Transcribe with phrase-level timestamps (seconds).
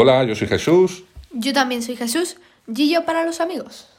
[0.00, 1.02] Hola, yo soy Jesús.
[1.32, 2.36] Yo también soy Jesús,
[2.72, 3.97] Gillo para los amigos.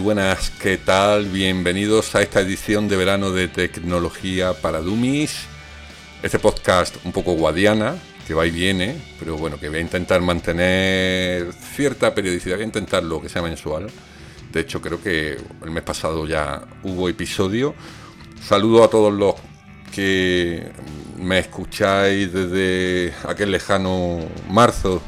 [0.00, 1.26] Buenas, ¿qué tal?
[1.26, 5.42] Bienvenidos a esta edición de verano de Tecnología para Dummies.
[6.22, 10.22] Este podcast un poco guadiana, que va y viene, pero bueno, que voy a intentar
[10.22, 13.88] mantener cierta periodicidad, voy a intentarlo que sea mensual.
[14.50, 17.74] De hecho, creo que el mes pasado ya hubo episodio.
[18.42, 19.34] Saludo a todos los
[19.92, 20.70] que
[21.18, 25.02] me escucháis desde aquel lejano marzo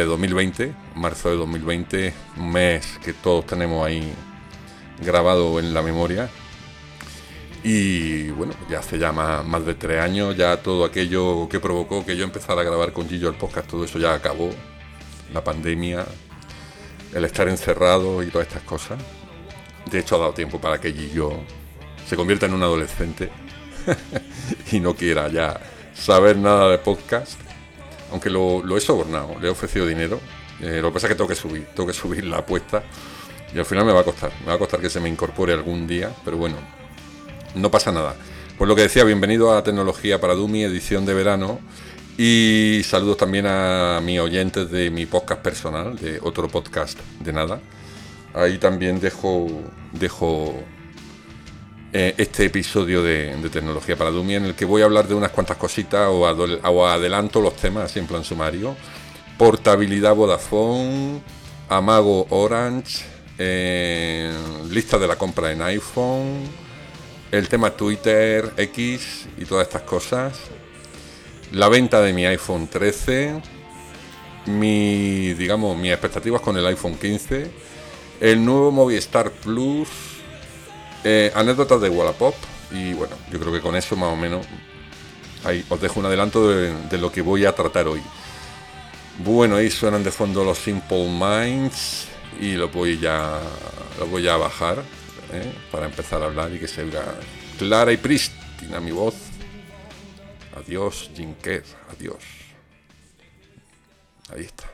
[0.00, 4.12] de 2020, marzo de 2020, un mes que todos tenemos ahí
[5.00, 6.28] grabado en la memoria.
[7.64, 12.16] Y bueno, ya hace ya más, de tres años, ya todo aquello que provocó que
[12.16, 14.50] yo empezara a grabar con Gillo el podcast, todo eso ya acabó.
[15.32, 16.04] La pandemia,
[17.14, 18.98] el estar encerrado y todas estas cosas.
[19.90, 21.32] De hecho, ha dado tiempo para que Gillo
[22.06, 23.30] se convierta en un adolescente
[24.72, 25.58] y no quiera ya
[25.94, 27.45] saber nada de podcast
[28.10, 30.20] aunque lo, he sobornado, le he ofrecido dinero.
[30.60, 32.82] Eh, lo que pasa es que tengo que subir, tengo que subir la apuesta
[33.54, 35.52] y al final me va a costar, me va a costar que se me incorpore
[35.52, 36.56] algún día, pero bueno,
[37.54, 38.16] no pasa nada.
[38.58, 41.60] Pues lo que decía, bienvenido a Tecnología para Dumi, edición de verano.
[42.18, 47.60] Y saludos también a mis oyentes de mi podcast personal, de otro podcast de nada.
[48.32, 49.46] Ahí también dejo,
[49.92, 50.54] dejo
[51.98, 55.30] eh, este episodio de, Tecnología para Dummy en el que voy a hablar de unas
[55.30, 58.76] cuantas cositas o, adelanto los temas así en plan sumario.
[59.38, 61.22] Portabilidad Vodafone,
[61.70, 63.02] Amago Orange,
[63.38, 64.30] eh,
[64.68, 66.42] lista de la compra en iPhone,
[67.32, 70.38] el tema Twitter, X y todas estas cosas,
[71.52, 73.40] la venta de mi iPhone 13,
[74.48, 77.50] mi, digamos, mis expectativas con el iPhone 15,
[78.20, 79.88] el nuevo Movistar Plus,
[81.04, 82.34] eh, anécdotas de Wallapop.
[82.70, 84.46] Y bueno, yo creo que con eso más o menos
[85.44, 88.02] ahí os dejo un adelanto de, lo que voy a tratar hoy.
[89.18, 92.08] Bueno, ahí suenan de fondo los Simple Minds
[92.40, 93.40] y lo voy ya,
[93.98, 94.82] lo voy a bajar
[95.32, 95.52] ¿eh?
[95.70, 97.02] para empezar a hablar y que se oiga
[97.58, 99.14] clara y prístina mi voz.
[100.56, 102.22] Adiós, Jinker, adiós.
[104.34, 104.64] Ahí está.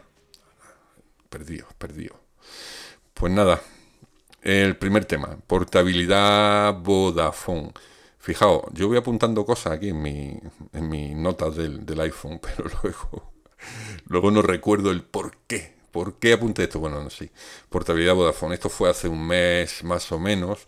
[1.28, 2.18] Perdido, perdido.
[3.14, 3.60] Pues nada,
[4.42, 7.72] el primer tema, portabilidad Vodafone.
[8.18, 10.38] Fijaos, yo voy apuntando cosas aquí en, mi,
[10.72, 13.32] en mis notas del, iPhone, pero luego,
[14.06, 15.80] luego no recuerdo el por qué.
[15.92, 16.80] ¿Por qué apunté esto?
[16.80, 17.30] Bueno, no sé.
[17.68, 18.54] Portabilidad Vodafone.
[18.54, 20.60] Esto fue hace un mes más o menos.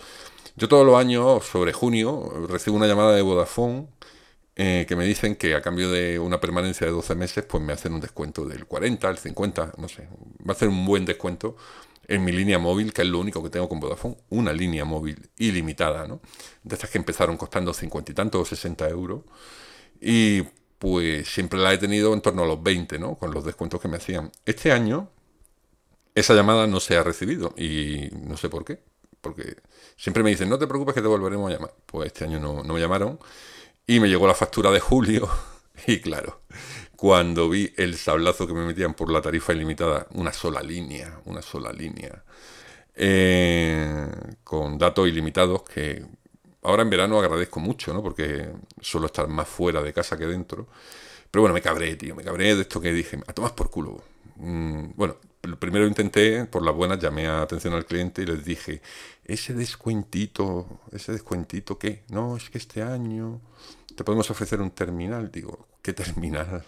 [0.57, 3.89] Yo todos los años, sobre junio, recibo una llamada de Vodafone
[4.57, 7.73] eh, que me dicen que a cambio de una permanencia de 12 meses, pues me
[7.73, 10.09] hacen un descuento del 40, el 50, no sé.
[10.47, 11.57] Va a hacer un buen descuento
[12.09, 15.31] en mi línea móvil, que es lo único que tengo con Vodafone, una línea móvil
[15.39, 16.21] ilimitada, ¿no?
[16.63, 19.23] De estas que empezaron costando 50 y tanto o 60 euros.
[20.01, 20.43] Y
[20.79, 23.17] pues siempre la he tenido en torno a los 20, ¿no?
[23.17, 24.31] Con los descuentos que me hacían.
[24.45, 25.11] Este año
[26.15, 28.81] esa llamada no se ha recibido y no sé por qué.
[29.21, 29.57] Porque
[29.97, 31.75] siempre me dicen, no te preocupes que te volveremos a llamar.
[31.87, 33.19] Pues este año no, no me llamaron
[33.87, 35.29] y me llegó la factura de julio
[35.87, 36.41] y claro,
[37.05, 41.43] cuando vi el sablazo que me metían por la tarifa ilimitada, una sola línea, una
[41.43, 42.25] sola línea,
[42.95, 44.09] eh,
[44.43, 46.03] con datos ilimitados que
[46.63, 48.03] ahora en verano agradezco mucho, ¿no?
[48.03, 48.49] Porque
[48.81, 50.67] suelo estar más fuera de casa que dentro.
[51.31, 54.03] Pero bueno, me cabré, tío, me cabré de esto que dije, a tomar por culo.
[54.37, 55.17] Mm, bueno,
[55.59, 58.81] primero intenté, por las buenas, llamé a atención al cliente y les dije,
[59.27, 62.05] ese descuentito, ese descuentito, ¿qué?
[62.09, 63.43] No, es que este año
[63.95, 65.31] te podemos ofrecer un terminal.
[65.31, 66.65] Digo, ¿qué terminal?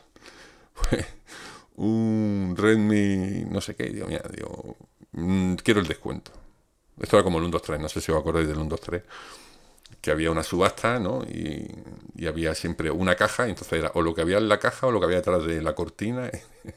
[1.76, 4.76] un Redmi, no sé qué, digo, mira, digo,
[5.12, 6.32] mm, quiero el descuento.
[7.00, 9.02] Esto era como el 123, no sé si os acordáis del 123,
[10.00, 11.22] que había una subasta, ¿no?
[11.24, 11.68] Y,
[12.26, 14.90] había siempre una caja, y entonces era o lo que había en la caja o
[14.90, 16.30] lo que había detrás de la cortina,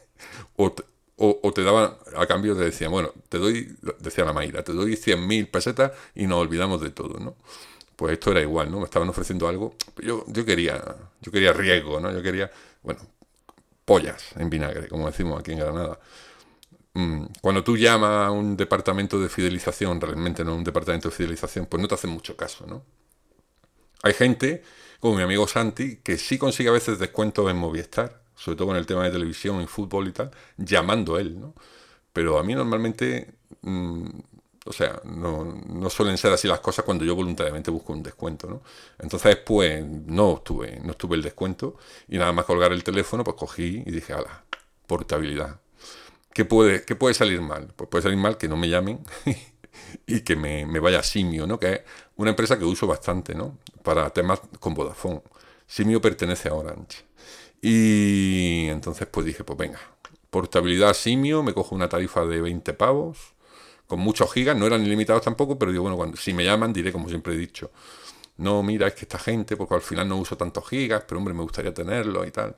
[0.58, 0.74] o,
[1.18, 4.96] o, te daban, a cambio te decían, bueno, te doy, decía la Mayra, te doy
[4.96, 7.36] 100.000 pesetas y nos olvidamos de todo, ¿no?
[7.96, 8.80] Pues esto era igual, ¿no?
[8.80, 10.82] Me estaban ofreciendo algo, yo, yo quería,
[11.22, 12.12] yo quería riesgo, ¿no?
[12.12, 12.52] Yo quería,
[12.84, 13.02] bueno,
[13.90, 16.00] pollas en vinagre, como decimos aquí en Granada.
[16.94, 21.66] Mm, cuando tú llamas a un departamento de fidelización, realmente no un departamento de fidelización,
[21.66, 22.84] pues no te hacen mucho caso, ¿no?
[24.04, 24.64] Hay gente
[25.00, 28.78] como mi amigo Santi, que sí consigue a veces descuentos en Movistar, sobre todo con
[28.78, 31.56] el tema de televisión y fútbol y tal, llamando él, ¿no?
[32.14, 34.08] Pero a mí normalmente, mm,
[34.66, 38.48] o sea, no, no, suelen ser así las cosas cuando yo voluntariamente busco un descuento,
[38.48, 38.62] ¿no?
[39.00, 41.78] Entonces, pues, no obtuve, no obtuve el descuento
[42.08, 44.44] y nada más colgar el teléfono, pues cogí y dije, ala,
[44.88, 45.60] portabilidad.
[46.34, 47.74] ¿Qué puede, ¿Qué puede salir mal?
[47.76, 49.00] Pues puede salir mal que no me llamen
[50.08, 51.60] y que me, me, vaya Simio, ¿no?
[51.60, 51.82] Que es
[52.18, 53.58] una empresa que uso bastante, ¿no?
[53.84, 55.22] Para temas con Vodafone.
[55.68, 57.06] Simio pertenece a Orange.
[57.62, 59.80] Y entonces pues dije, pues venga,
[60.30, 63.34] portabilidad Simio, me cojo una tarifa de 20 pavos,
[63.90, 66.92] con muchos gigas, no eran ilimitados tampoco, pero digo, bueno, cuando, si me llaman diré
[66.92, 67.72] como siempre he dicho,
[68.38, 71.34] no, mira, es que esta gente, porque al final no uso tantos gigas, pero hombre,
[71.34, 72.56] me gustaría tenerlo y tal.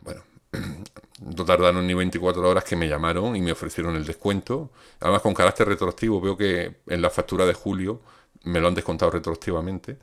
[0.00, 0.22] Bueno,
[1.36, 4.70] no tardaron ni 24 horas que me llamaron y me ofrecieron el descuento.
[5.00, 8.00] Además, con carácter retroactivo, veo que en la factura de julio
[8.44, 9.98] me lo han descontado retroactivamente.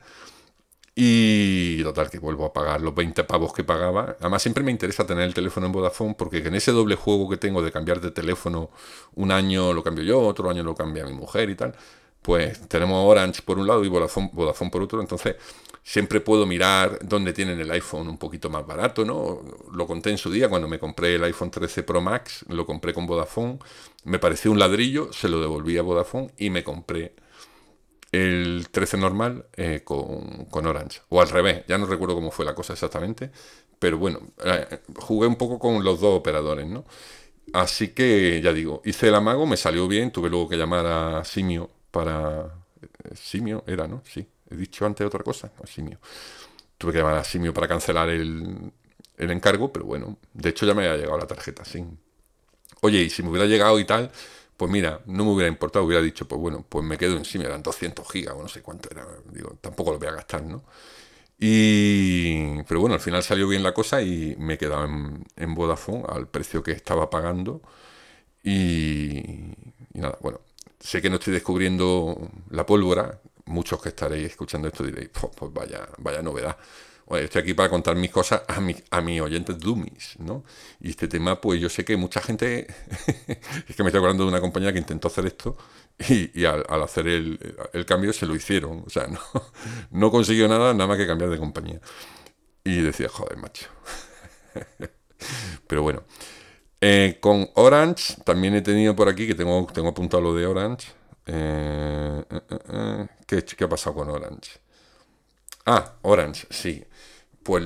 [1.02, 4.16] Y total, que vuelvo a pagar los 20 pavos que pagaba.
[4.20, 7.38] Además, siempre me interesa tener el teléfono en Vodafone porque en ese doble juego que
[7.38, 8.68] tengo de cambiar de teléfono,
[9.14, 11.74] un año lo cambio yo, otro año lo cambia mi mujer y tal,
[12.20, 15.00] pues tenemos Orange por un lado y Vodafone, Vodafone por otro.
[15.00, 15.36] Entonces,
[15.82, 19.40] siempre puedo mirar dónde tienen el iPhone un poquito más barato, ¿no?
[19.72, 22.92] Lo conté en su día cuando me compré el iPhone 13 Pro Max, lo compré
[22.92, 23.58] con Vodafone,
[24.04, 27.14] me pareció un ladrillo, se lo devolví a Vodafone y me compré
[28.12, 31.02] el 13 normal eh, con, con, Orange.
[31.10, 33.30] O al revés, ya no recuerdo cómo fue la cosa exactamente,
[33.78, 36.84] pero bueno, eh, jugué un poco con los dos operadores, ¿no?
[37.52, 41.24] Así que ya digo, hice el amago, me salió bien, tuve luego que llamar a
[41.24, 42.46] Simio para...
[42.82, 44.02] Eh, Simio era, ¿no?
[44.04, 45.98] Sí, he dicho antes otra cosa, no, Simio.
[46.78, 48.72] Tuve que llamar a Simio para cancelar el,
[49.16, 51.84] el encargo, pero bueno, de hecho ya me había llegado la tarjeta, sí.
[52.82, 54.10] Oye, y si me hubiera llegado y tal,
[54.60, 57.38] pues mira, no me hubiera importado, hubiera dicho, pues bueno, pues me quedo en sí,
[57.38, 60.42] me eran 200 gigas o no sé cuánto era, digo, tampoco lo voy a gastar,
[60.42, 60.64] ¿no?
[61.38, 65.54] Y, pero bueno, al final salió bien la cosa y me he quedado en, en
[65.54, 67.62] Vodafone al precio que estaba pagando.
[68.44, 69.54] Y,
[69.94, 70.40] nada, bueno,
[70.78, 73.18] sé que no estoy descubriendo la pólvora.
[73.46, 76.58] Muchos que estaréis escuchando esto diréis, pues, pues vaya, vaya novedad
[77.16, 80.44] estoy aquí para contar mis cosas a, mi, a mis oyentes dummies, ¿no?
[80.80, 82.66] Y este tema, pues yo sé que mucha gente,
[83.68, 85.56] es que me estoy acordando de una compañía que intentó hacer esto
[86.08, 89.20] y, al, hacer el, el, cambio se lo hicieron, o sea, no,
[89.90, 91.80] no consiguió nada, nada más que cambiar de compañía.
[92.64, 93.66] Y decía, joder, macho.
[95.66, 96.02] Pero bueno,
[96.80, 100.88] eh, con Orange también he tenido por aquí, que tengo, tengo apuntado lo de Orange.
[101.26, 104.60] Eh, eh, ¿qué, ¿Qué ha pasado con Orange?
[105.72, 106.84] Ah, Orange, sí
[107.42, 107.64] pues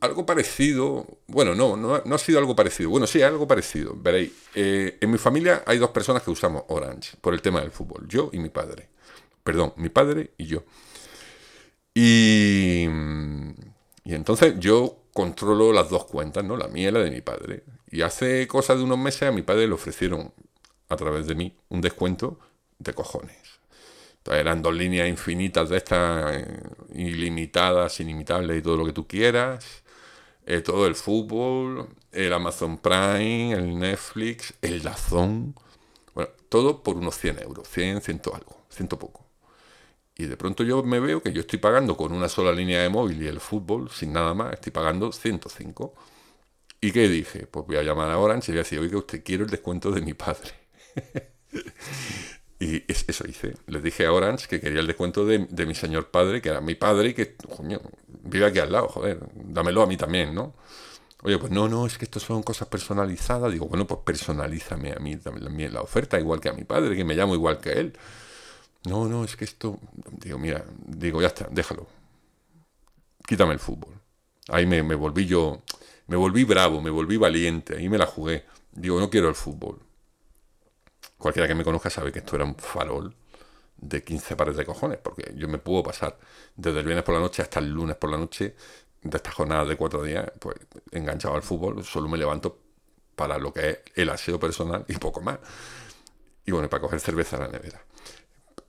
[0.00, 4.96] algo parecido, bueno, no, no, ha sido algo parecido, bueno, sí, algo parecido, veréis, eh,
[5.00, 8.30] en mi familia hay dos personas que usamos Orange por el tema del fútbol, yo
[8.32, 8.88] y mi padre,
[9.42, 10.62] perdón, mi padre y yo.
[11.94, 12.86] Y,
[14.04, 16.56] y entonces yo controlo las dos cuentas, ¿no?
[16.56, 17.64] La mía y la de mi padre.
[17.90, 20.32] Y hace cosa de unos meses a mi padre le ofrecieron
[20.88, 22.38] a través de mí un descuento
[22.78, 23.47] de cojones
[24.30, 26.62] eran dos líneas infinitas de estas, eh,
[26.94, 29.82] ilimitadas, inimitables y todo lo que tú quieras.
[30.46, 35.54] Eh, todo el fútbol, el Amazon Prime, el Netflix, el Dazón.
[36.14, 39.26] Bueno, todo por unos 100 euros, 100, ciento algo, ciento poco.
[40.16, 42.88] Y de pronto yo me veo que yo estoy pagando con una sola línea de
[42.88, 45.94] móvil y el fútbol, sin nada más, estoy pagando 105.
[46.80, 47.46] ¿Y qué dije?
[47.46, 49.90] Pues voy a llamar a Orange y voy a decir, oiga, usted quiero el descuento
[49.90, 50.52] de mi padre.
[52.60, 53.54] Y eso hice.
[53.66, 56.74] Les dije a Orange que quería el descuento de, mi señor padre, que era mi
[56.74, 57.80] padre y que, coño,
[58.24, 60.54] vive aquí al lado, joder, dámelo a mí también, ¿no?
[61.22, 63.52] Oye, pues no, no, es que esto son cosas personalizadas.
[63.52, 67.04] Digo, bueno, pues personalízame a mí también la oferta, igual que a mi padre, que
[67.04, 67.92] me llamo igual que él.
[68.84, 69.78] No, no, es que esto.
[70.12, 71.86] Digo, mira, digo, ya está, déjalo.
[73.26, 73.94] Quítame el fútbol.
[74.48, 75.62] Ahí me, me volví yo,
[76.06, 78.44] me volví bravo, me volví valiente, ahí me la jugué.
[78.72, 79.87] Digo, no quiero el fútbol
[81.18, 83.14] cualquiera que me conozca sabe que esto era un farol
[83.76, 86.18] de 15 pares de cojones, porque yo me puedo pasar
[86.56, 88.54] desde el viernes por la noche hasta el lunes por la noche
[89.02, 90.56] de esta jornada de cuatro días, pues
[90.90, 92.58] enganchado al fútbol, solo me levanto
[93.14, 95.38] para lo que es el aseo personal y poco más.
[96.44, 97.82] Y bueno, para coger cerveza a la nevera.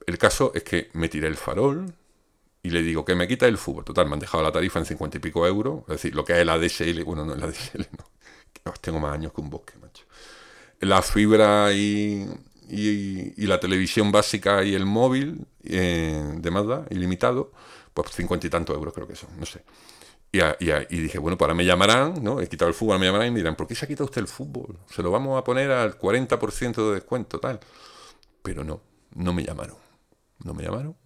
[0.06, 1.92] El caso es que me tiré el farol
[2.62, 3.84] y le digo que me quita el fútbol.
[3.84, 6.34] Total, me han dejado la tarifa en 50 y pico euros, es decir, lo que
[6.34, 8.72] es el ADSL, bueno, no el ADSL, no.
[8.80, 10.04] Tengo más años que un bosque, macho
[10.80, 12.26] la fibra y,
[12.68, 17.52] y, la televisión básica y el móvil eh, de Mazda, ilimitado,
[17.94, 19.62] pues cincuenta y tantos euros creo que son, no sé.
[20.32, 22.40] Y, y, dije, bueno, pues ahora me llamarán, ¿no?
[22.40, 24.20] He quitado el fútbol, me llamarán y me dirán, ¿por qué se ha quitado usted
[24.20, 24.78] el fútbol?
[24.88, 27.58] Se lo vamos a poner al 40% de descuento, tal.
[28.42, 28.80] Pero no,
[29.14, 29.76] no me llamaron.
[30.44, 30.96] No me llamaron.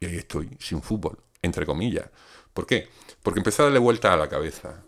[0.00, 1.18] Y ahí estoy, sin fútbol.
[1.40, 2.08] entre comillas.
[2.52, 2.88] ¿Por qué?
[3.22, 4.84] Porque empecé a darle vuelta a la cabeza.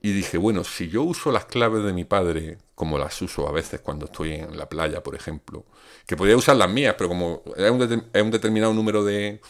[0.00, 3.52] Y dije, bueno, si yo uso las claves de mi padre, como las uso a
[3.52, 5.64] veces cuando estoy en la playa, por ejemplo,
[6.06, 9.40] que podría usar las mías, pero como es un, determinado número de,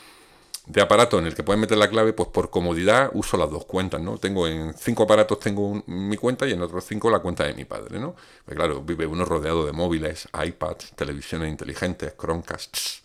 [0.66, 3.66] de aparatos en el que pueden meter la clave, pues por comodidad uso las dos
[3.66, 4.16] cuentas, ¿no?
[4.16, 7.66] Tengo en cinco aparatos tengo mi cuenta y en otros cinco la cuenta de mi
[7.66, 8.16] padre, ¿no?
[8.46, 13.02] Pues claro, vive uno rodeado de móviles, iPads, televisiones inteligentes, Chromecasts,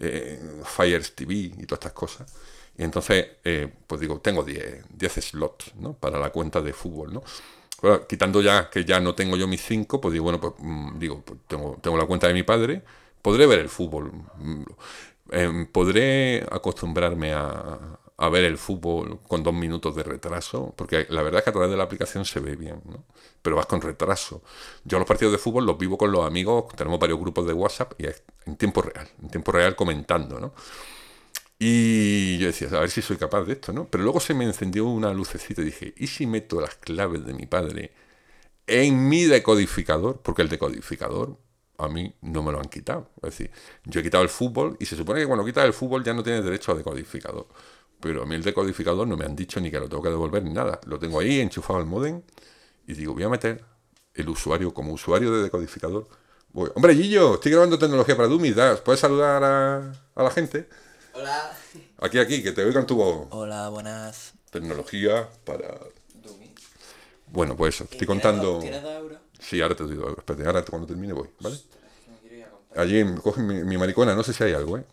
[0.00, 2.32] eh, Fire TV y todas estas cosas.
[2.78, 5.94] Y entonces, eh, pues digo, tengo 10, 10 slots ¿no?
[5.94, 7.22] para la cuenta de fútbol, ¿no?
[8.08, 11.22] quitando ya que ya no tengo yo mis 5, pues digo, bueno, pues mm, digo,
[11.24, 12.82] pues tengo, tengo la cuenta de mi padre,
[13.22, 14.12] podré ver el fútbol.
[14.36, 14.62] Mm,
[15.30, 21.22] em, podré acostumbrarme a, a, ver el fútbol con dos minutos de retraso, porque la
[21.22, 23.04] verdad es que a través de la aplicación se ve bien, ¿no?
[23.42, 24.42] pero vas con retraso.
[24.84, 27.92] Yo los partidos de fútbol los vivo con los amigos, tenemos varios grupos de WhatsApp
[27.98, 28.06] y
[28.46, 30.52] en tiempo real, en tiempo real comentando, ¿no?
[31.58, 33.88] Y yo decía, a ver si soy capaz de esto, ¿no?
[33.88, 37.34] Pero luego se me encendió una lucecita y dije, ¿y si meto las claves de
[37.34, 37.92] mi padre
[38.66, 40.20] en mi decodificador?
[40.22, 41.36] Porque el decodificador
[41.78, 43.10] a mí no me lo han quitado.
[43.16, 43.50] Es decir,
[43.84, 46.22] yo he quitado el fútbol y se supone que cuando quitas el fútbol ya no
[46.22, 47.48] tienes derecho a decodificador.
[48.00, 50.44] Pero a mí el decodificador no me han dicho ni que lo tengo que devolver
[50.44, 50.80] ni nada.
[50.86, 52.22] Lo tengo ahí enchufado al modem
[52.86, 53.64] y digo, voy a meter
[54.14, 56.06] el usuario como usuario de decodificador.
[56.52, 58.54] Hombre, Gillo, estoy grabando tecnología para Dummies.
[58.84, 60.68] ¿Puedes saludar a la gente?
[61.18, 61.52] Hola.
[62.00, 63.26] Aquí, aquí, que te oigan tu voz.
[63.30, 64.34] Hola, buenas.
[64.52, 65.76] Tecnología para...
[67.26, 68.60] Bueno, pues eso, estoy contando...
[68.60, 69.18] ¿Tienes dos euros?
[69.40, 70.18] Sí, ahora te doy dos euros.
[70.18, 71.56] Espérate, ahora cuando termine voy, ¿vale?
[72.76, 74.84] Allí coge mi, maricona, no sé si hay algo, ¿eh?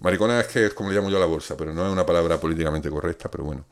[0.00, 2.06] Maricona es que es como le llamo yo a la bolsa, pero no es una
[2.06, 3.66] palabra políticamente correcta, pero bueno.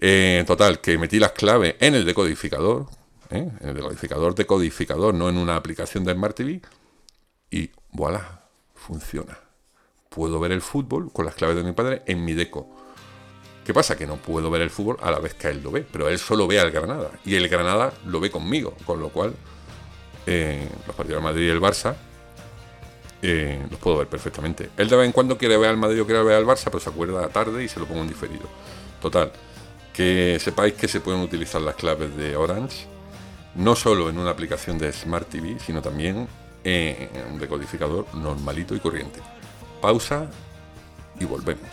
[0.00, 2.86] Eh, total, que metí las claves en el decodificador,
[3.30, 3.48] ¿eh?
[3.60, 6.60] en el decodificador decodificador, no en una aplicación de Smart TV,
[7.48, 8.42] y voilà,
[8.74, 9.41] funciona
[10.14, 12.68] puedo ver el fútbol con las claves de mi padre en mi deco.
[13.64, 13.96] ¿Qué pasa?
[13.96, 16.18] Que no puedo ver el fútbol a la vez que él lo ve, pero él
[16.18, 19.34] solo ve al Granada y el Granada lo ve conmigo, con lo cual
[20.26, 21.94] eh, los partidos del Madrid y el Barça
[23.22, 24.70] eh, los puedo ver perfectamente.
[24.76, 26.80] Él de vez en cuando quiere ver al Madrid o quiere ver al Barça, pero
[26.80, 28.48] se acuerda tarde y se lo pongo en diferido.
[29.00, 29.32] Total,
[29.92, 32.86] que sepáis que se pueden utilizar las claves de Orange
[33.54, 36.26] no solo en una aplicación de Smart TV, sino también
[36.64, 39.20] en un decodificador normalito y corriente
[39.82, 40.30] pausa
[41.20, 41.68] y volvemos.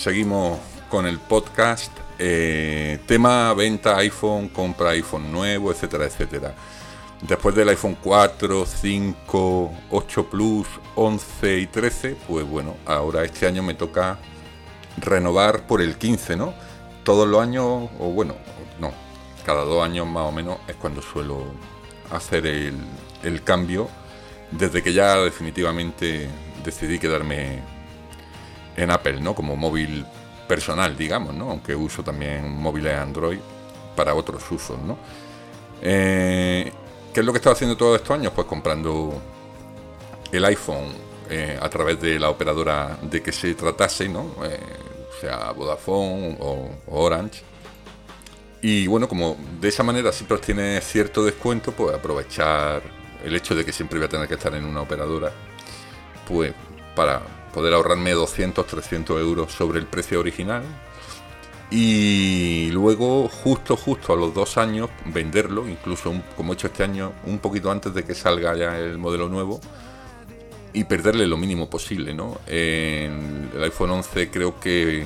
[0.00, 1.92] Seguimos con el podcast.
[2.18, 6.54] Eh, tema venta iPhone, compra iPhone nuevo, etcétera, etcétera.
[7.20, 13.62] Después del iPhone 4, 5, 8 Plus, 11 y 13, pues bueno, ahora este año
[13.62, 14.16] me toca
[14.96, 16.54] renovar por el 15, ¿no?
[17.04, 18.36] Todos los años, o bueno,
[18.78, 18.92] no,
[19.44, 21.44] cada dos años más o menos es cuando suelo
[22.10, 22.78] hacer el,
[23.22, 23.90] el cambio,
[24.50, 26.26] desde que ya definitivamente
[26.64, 27.79] decidí quedarme
[28.82, 29.34] en Apple, ¿no?
[29.34, 30.04] Como móvil
[30.48, 31.50] personal, digamos, ¿no?
[31.50, 33.38] Aunque uso también móviles Android
[33.94, 34.98] para otros usos, ¿no?
[35.82, 36.72] Eh,
[37.12, 38.32] ¿Qué es lo que he estado haciendo todos estos años?
[38.34, 39.20] Pues comprando
[40.32, 40.92] el iPhone
[41.28, 44.34] eh, a través de la operadora de que se tratase, ¿no?
[44.44, 44.58] Eh,
[45.20, 47.42] sea Vodafone o, Orange.
[48.62, 52.82] Y bueno, como de esa manera siempre tiene cierto descuento, pues aprovechar
[53.24, 55.32] el hecho de que siempre voy a tener que estar en una operadora,
[56.26, 56.52] pues
[56.94, 60.64] para poder ahorrarme 200, 300 euros sobre el precio original
[61.70, 67.12] y luego justo justo a los dos años venderlo, incluso como he hecho este año,
[67.26, 69.60] un poquito antes de que salga ya el modelo nuevo
[70.72, 72.38] y perderle lo mínimo posible, ¿no?
[72.46, 75.04] En el iPhone 11 creo que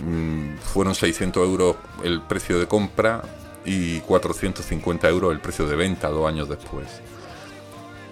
[0.00, 3.22] mm, fueron 600 euros el precio de compra
[3.64, 6.86] y 450 euros el precio de venta dos años después.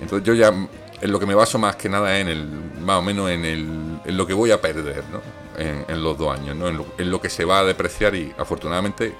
[0.00, 0.52] Entonces yo ya
[1.00, 2.46] en lo que me baso más que nada en el,
[2.80, 5.20] más o menos en, el, en lo que voy a perder, ¿no?
[5.58, 6.68] En, los dos años, ¿no?
[6.68, 9.14] En lo, que se va a depreciar y afortunadamente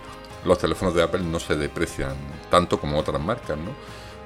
[0.45, 2.15] los teléfonos de Apple no se deprecian
[2.51, 3.73] tanto como otras marcas, ¿no?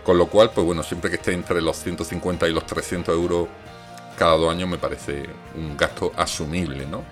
[0.04, 3.48] Con lo cual, pues bueno, siempre que esté entre los 150 y los 300 euros
[4.18, 5.24] cada dos años me parece
[5.56, 7.04] un gasto asumible, ¿no?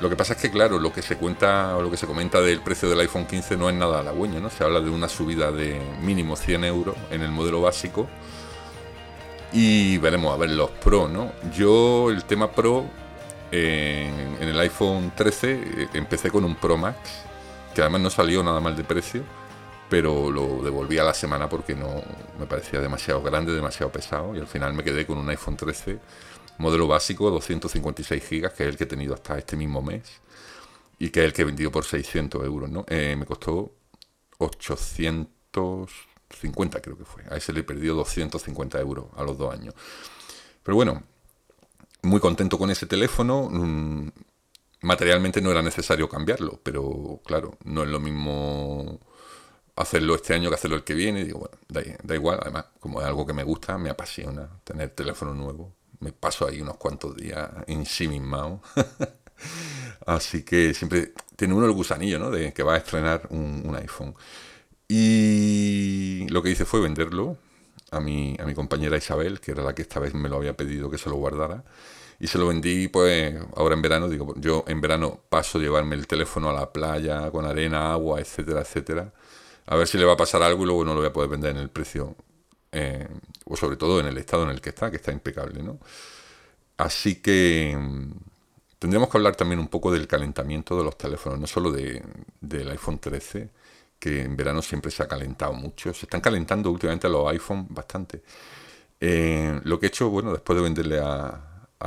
[0.00, 2.40] Lo que pasa es que, claro, lo que se cuenta o lo que se comenta
[2.40, 4.50] del precio del iPhone 15 no es nada halagüeño, ¿no?
[4.50, 8.06] Se habla de una subida de mínimo 100 euros en el modelo básico
[9.52, 11.32] y veremos a ver los Pro, ¿no?
[11.54, 12.84] Yo el tema Pro
[13.50, 16.98] en, el iPhone 13 eh, empecé con un Pro Max
[17.74, 19.22] que además no salió nada mal de precio,
[19.90, 22.02] pero lo devolví a la semana porque no
[22.38, 25.98] me parecía demasiado grande, demasiado pesado y al final me quedé con un iPhone 13
[26.58, 30.20] modelo básico, 256 gigas, que es el que he tenido hasta este mismo mes
[30.98, 32.84] y que es el que he vendido por 600 euros, ¿no?
[32.88, 33.72] Eh, me costó
[36.28, 37.24] 850 creo que fue.
[37.30, 39.74] A ese le he perdido 250 euros a los dos años.
[40.62, 41.02] Pero bueno,
[42.02, 43.48] muy contento con ese teléfono.
[43.50, 44.10] Mm,
[44.82, 49.00] materialmente no era necesario cambiarlo, pero claro, no es lo mismo
[49.76, 51.24] hacerlo este año que hacerlo el que viene.
[51.24, 51.58] Digo, bueno,
[52.02, 55.74] da, igual, además, como es algo que me gusta, me apasiona tener teléfono nuevo.
[56.00, 58.62] Me paso ahí unos cuantos días ensimismado.
[60.06, 62.30] Así que siempre tiene uno el gusanillo, ¿no?
[62.30, 64.14] De que va a estrenar un, iPhone.
[64.88, 67.36] Y lo que hice fue venderlo
[67.90, 70.56] a mi, a mi compañera Isabel, que era la que esta vez me lo había
[70.56, 71.64] pedido que se lo guardara.
[72.18, 74.08] Y se lo vendí, pues, ahora en verano.
[74.08, 78.20] Digo, yo en verano paso a llevarme el teléfono a la playa, con arena, agua,
[78.20, 79.12] etcétera, etcétera.
[79.66, 81.30] A ver si le va a pasar algo y luego no lo voy a poder
[81.30, 82.16] vender en el precio.
[82.72, 83.08] Eh,
[83.44, 85.78] o sobre todo en el estado en el que está, que está impecable, ¿no?
[86.76, 87.76] Así que
[88.78, 92.02] Tendríamos que hablar también un poco del calentamiento de los teléfonos, no solo de,
[92.40, 93.48] del iPhone 13,
[94.06, 95.92] que en verano siempre se ha calentado mucho.
[95.92, 98.22] Se están calentando últimamente los iPhone bastante.
[99.00, 101.42] Eh, lo que he hecho, bueno, después de venderle a,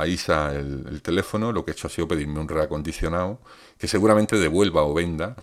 [0.06, 3.40] Isa el, teléfono, lo que he hecho ha sido pedirme un reacondicionado
[3.78, 5.34] que seguramente devuelva o venda.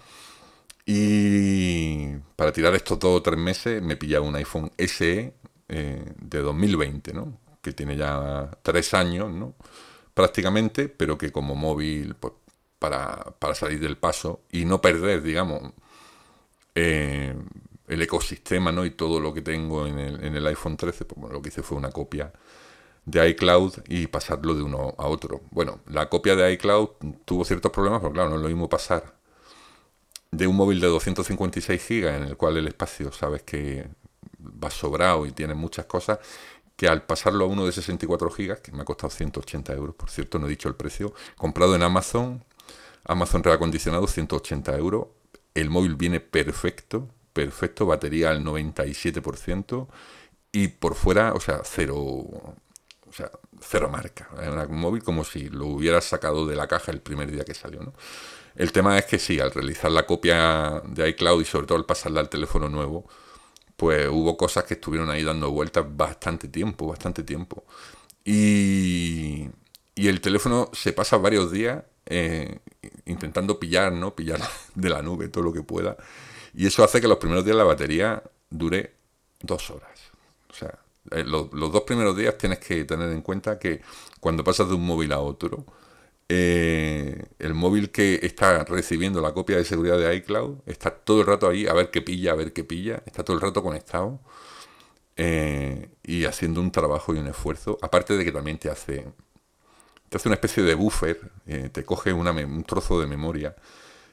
[0.85, 5.33] Y para tirar estos dos o tres meses me he pillado un iPhone SE
[5.69, 7.39] eh, de 2020, ¿no?
[7.61, 9.55] que tiene ya tres años, ¿no?
[10.13, 12.33] prácticamente, pero que como móvil, pues,
[12.79, 15.73] para, salir del paso y no perder, digamos,
[16.79, 17.33] eh,
[17.87, 18.85] el ecosistema ¿no?
[18.85, 21.63] y todo lo que tengo en el, en el iPhone 13, pues lo que hice
[21.63, 22.31] fue una copia
[23.03, 25.41] de iCloud y pasarlo de uno a otro.
[25.49, 26.89] Bueno, la copia de iCloud
[27.25, 29.15] tuvo ciertos problemas, pero claro, no es lo mismo pasar
[30.29, 33.87] de un móvil de 256 GB en el cual el espacio sabes que
[34.39, 36.19] va sobrado y tiene muchas cosas
[36.75, 40.11] que al pasarlo a uno de 64 gigas, que me ha costado 180 euros, por
[40.11, 42.43] cierto, no he dicho el precio, comprado en Amazon,
[43.03, 45.07] Amazon reacondicionado 180 euros,
[45.61, 49.87] el móvil viene perfecto, perfecto, batería al 97%
[50.51, 54.29] y por fuera, o sea, cero, o sea, cero marca.
[54.69, 57.93] Un móvil como si lo hubieras sacado de la caja el primer día que salió.
[58.55, 61.85] El tema es que sí, al realizar la copia de iCloud y sobre todo al
[61.85, 63.07] pasarla al teléfono nuevo,
[63.75, 67.65] pues hubo cosas que estuvieron ahí dando vueltas bastante tiempo, bastante tiempo.
[68.25, 69.49] Y,
[69.95, 72.59] y el teléfono se pasa varios días eh,
[73.05, 74.15] intentando pillar, ¿no?
[74.15, 74.39] Pillar
[74.75, 75.97] de la nube todo lo que pueda.
[76.53, 78.93] Y eso hace que los primeros días la batería dure
[79.41, 79.99] dos horas.
[80.49, 80.79] O sea,
[81.11, 83.81] eh, los dos primeros días tienes que tener en cuenta que
[84.19, 85.65] cuando pasas de un móvil a otro,
[86.29, 91.27] eh, el móvil que está recibiendo la copia de seguridad de iCloud está todo el
[91.27, 94.19] rato ahí a ver qué pilla, a ver qué pilla, está todo el rato conectado
[96.03, 99.07] y haciendo un trabajo y un esfuerzo, aparte de que también te hace,
[100.09, 103.55] te hace una especie de buffer, eh, te coge un trozo de memoria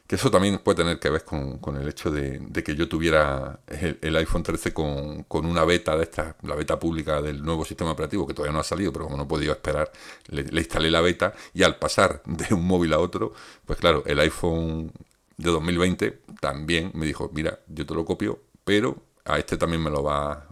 [0.07, 4.15] que eso también puede tener que ver con, el hecho de, que yo tuviera el,
[4.15, 8.33] iPhone 13 con, una beta de esta, la beta pública del nuevo sistema operativo, que
[8.33, 9.91] todavía no ha salido, pero como no podido esperar,
[10.27, 13.33] le, instalé la beta y al pasar de un móvil a otro,
[13.65, 14.91] pues claro, el iPhone
[15.37, 19.89] de 2020 también me dijo, mira, yo te lo copio, pero a este también me
[19.89, 20.47] lo va,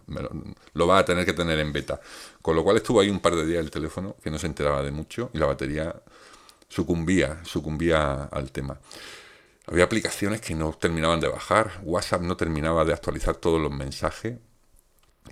[0.74, 2.00] lo, va a tener que tener en beta.
[2.42, 4.82] Con lo cual estuvo ahí un par de días el teléfono, que no se enteraba
[4.82, 5.94] de mucho, y la batería
[6.68, 8.78] sucumbía, sucumbía al tema.
[9.66, 14.38] Había aplicaciones que no terminaban de bajar, WhatsApp no terminaba de actualizar todos los mensajes.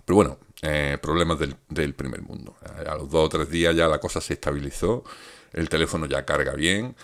[0.05, 2.57] Pero bueno, eh, problemas del, primer mundo.
[2.87, 5.05] A los dos o tres días ya la cosa se estabilizó,
[5.52, 6.96] el teléfono ya carga bien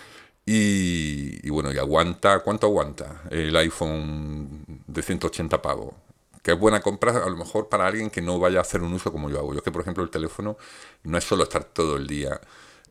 [0.47, 5.95] y, bueno, y aguanta, ¿cuánto aguanta el iPhone de 180 pavos?
[6.43, 8.93] Que es buena compra a lo mejor para alguien que no vaya a hacer un
[8.93, 9.53] uso como yo hago.
[9.53, 10.57] Yo es que, por ejemplo, el teléfono
[11.05, 12.41] no es solo estar todo el día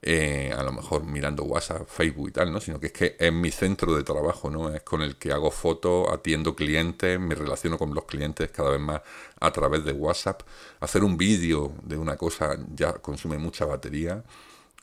[0.02, 2.60] eh, a lo mejor mirando WhatsApp, Facebook y tal, ¿no?
[2.60, 4.74] Sino que es que es mi centro de trabajo, ¿no?
[4.74, 8.80] Es con el que hago fotos, atiendo clientes, me relaciono con los clientes cada vez
[8.80, 9.02] más
[9.40, 10.42] a través de WhatsApp.
[10.80, 14.24] Hacer un vídeo de una cosa ya consume mucha batería.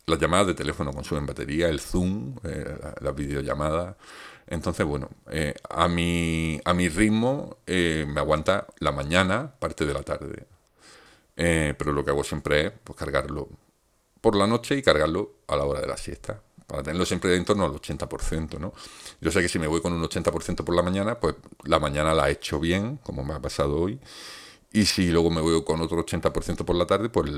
[0.06, 3.96] Las llamadas de teléfono consumen batería, el Zoom, eh, las videollamadas.
[4.46, 10.02] Entonces, bueno, eh, a, mi, a mi ritmo me aguanta la mañana, parte de la
[10.02, 10.46] tarde.
[11.34, 13.48] pero lo que hago siempre es pues, cargarlo
[14.20, 17.44] por la noche y cargarlo a la hora de la siesta, para tenerlo siempre en
[17.44, 18.72] torno al 80%, ¿no?
[19.20, 22.14] Yo sé que si me voy con un 80% por la mañana, pues la mañana
[22.14, 24.00] la he hecho bien, como me ha pasado hoy,
[24.72, 27.30] y si luego me voy con otro 80% por la tarde, pues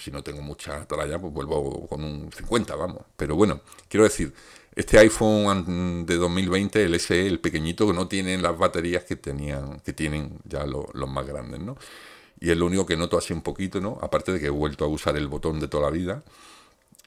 [0.00, 3.02] si no tengo mucha tralla, pues vuelvo con un 50, vamos.
[3.16, 4.34] Pero bueno, quiero decir,
[4.76, 9.80] este iPhone de 2020, el SE, el pequeñito, que no tiene las baterías que tenían,
[9.80, 11.78] que tienen ya los, más grandes, ¿no?
[12.38, 13.98] Y es lo único que noto así un poquito, ¿no?
[14.02, 16.22] Aparte de que he vuelto a usar el botón de toda la vida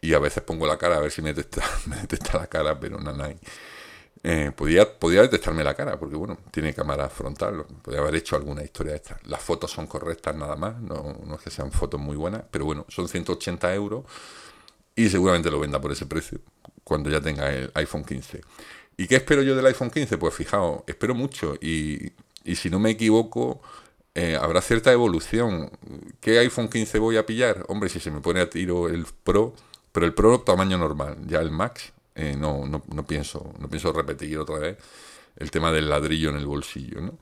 [0.01, 2.79] y a veces pongo la cara a ver si me detecta, me detecta la cara,
[2.79, 3.37] pero hay.
[4.23, 8.63] Eh, podía, podía detectarme la cara, porque bueno, tiene cámara frontal, podría haber hecho alguna
[8.63, 9.19] historia de esta.
[9.25, 12.65] Las fotos son correctas nada más, no, no es que sean fotos muy buenas, pero
[12.65, 14.05] bueno, son 180 euros
[14.95, 16.39] y seguramente lo venda por ese precio
[16.89, 18.41] cuando ya tenga el iPhone 15.
[18.97, 20.17] ¿Y qué espero yo del iPhone 15?
[20.17, 22.11] Pues fijaos, espero mucho y,
[22.43, 23.61] y si no me equivoco,
[24.15, 25.71] eh, habrá cierta evolución.
[26.19, 27.63] ¿Qué iPhone 15 voy a pillar?
[27.69, 29.53] Hombre, si se me pone a tiro el Pro,
[29.91, 33.93] pero el Pro tamaño normal, ya el Max, eh, no, no, no, pienso, no pienso
[33.93, 34.77] repetir otra vez
[35.37, 37.19] el tema del ladrillo en el bolsillo, ¿no?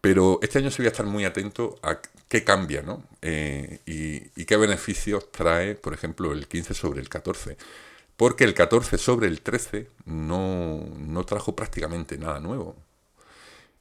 [0.00, 3.02] Pero este año sí voy a estar muy atento a qué cambia, ¿no?
[3.22, 7.56] Eh, y, qué beneficios trae, por ejemplo, el 15 sobre el 14.
[8.18, 12.74] Porque el 14 sobre el 13 no, no trajo prácticamente nada nuevo.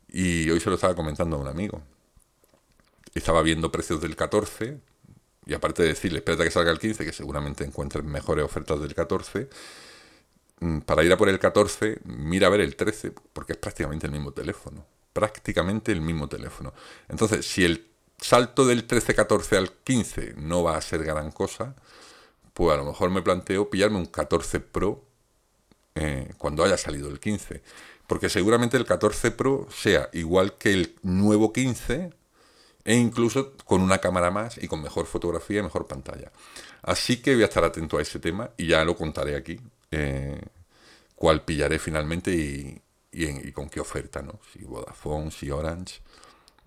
[0.07, 1.81] Y hoy se lo estaba comentando a un amigo.
[3.15, 4.77] Estaba viendo precios del 14
[5.47, 8.93] y aparte de decirle, espérate que salga el 15, que seguramente encuentres mejores ofertas del
[8.93, 9.49] 14,
[10.59, 14.05] mm, para ir a por el 14, mira a ver el 13, porque es prácticamente
[14.05, 14.85] el mismo teléfono.
[15.13, 16.75] Prácticamente el mismo teléfono.
[17.09, 17.87] Entonces, si el
[18.19, 21.75] salto del 13-14 al 15 no va a ser gran cosa,
[22.57, 25.05] pues a lo mejor me planteo pillarme un 14 Pro
[25.93, 27.61] eh, cuando haya salido el 15.
[28.07, 32.09] Porque seguramente el 14 Pro sea igual que el nuevo 15
[32.83, 36.31] e incluso con una cámara más y con mejor fotografía y mejor pantalla.
[36.81, 39.59] Así que voy a estar atento a ese tema y ya lo contaré aquí,
[39.91, 40.41] eh,
[41.15, 44.39] cuál pillaré finalmente y, con qué oferta, ¿no?
[44.51, 45.99] Si Vodafone, si Orange,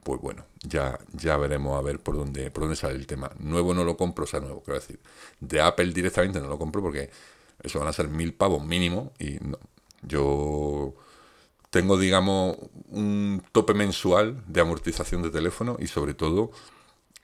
[0.03, 3.31] pues bueno, ya, ya veremos a ver por dónde, por dónde sale el tema.
[3.39, 5.01] Nuevo no lo compro, o sea, nuevo, quiero decir.
[5.41, 7.11] De Apple directamente no lo compro porque
[7.63, 9.59] eso van a ser mil pavos mínimo y no.
[10.03, 10.95] Yo
[11.71, 12.57] tengo, digamos,
[12.89, 16.51] un tope mensual de amortización de teléfono y sobre todo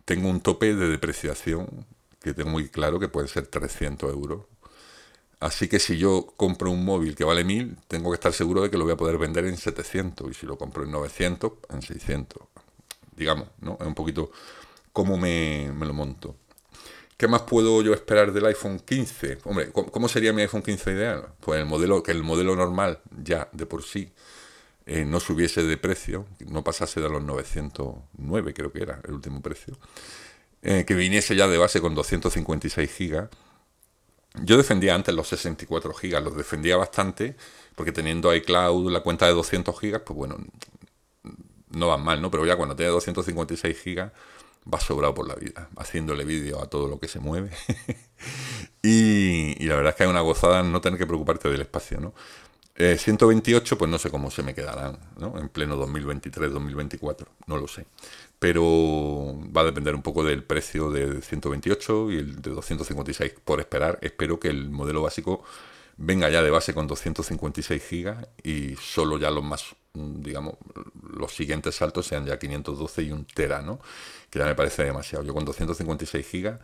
[0.04, 1.86] tengo un tope de depreciación
[2.20, 4.42] que tengo muy claro que puede ser 300 euros.
[5.40, 8.70] Así que si yo compro un móvil que vale 1000, tengo que estar seguro de
[8.70, 11.82] que lo voy a poder vender en 700 y si lo compro en 900, en
[11.82, 12.42] 600.
[13.16, 13.76] Digamos, ¿no?
[13.80, 14.30] Es un poquito
[14.92, 16.36] cómo me, me lo monto.
[17.16, 19.38] ¿Qué más puedo yo esperar del iPhone 15?
[19.44, 21.28] Hombre, ¿cómo sería mi iPhone 15 ideal?
[21.40, 24.12] Pues el modelo, que el modelo normal ya de por sí
[24.84, 29.40] eh, no subiese de precio, no pasase de los 909, creo que era el último
[29.40, 29.78] precio,
[30.62, 33.30] eh, que viniese ya de base con 256 gigas.
[34.42, 37.34] Yo defendía antes los 64 gigas, los defendía bastante,
[37.74, 40.36] porque teniendo iCloud la cuenta de 200 gigas, pues bueno,
[41.70, 42.30] no van mal, ¿no?
[42.30, 44.12] Pero ya cuando tiene 256 gigas,
[44.72, 47.50] va sobrado por la vida, haciéndole vídeo a todo lo que se mueve.
[48.82, 52.14] y, la verdad es que hay una gozada no tener que preocuparte del espacio, ¿no?
[52.76, 55.38] 128, eh, pues no sé cómo se me quedarán, ¿no?
[55.38, 57.86] En pleno 2023-2024, no lo sé.
[58.38, 63.60] Pero va a depender un poco del precio de 128 y el de 256 por
[63.60, 63.98] esperar.
[64.02, 65.42] Espero que el modelo básico
[65.96, 70.54] venga ya de base con 256 gigas y solo ya los más, digamos,
[71.02, 73.80] los siguientes saltos sean ya 512 y un tera, ¿no?
[74.30, 75.24] Que ya me parece demasiado.
[75.24, 76.60] Yo con 256 gigas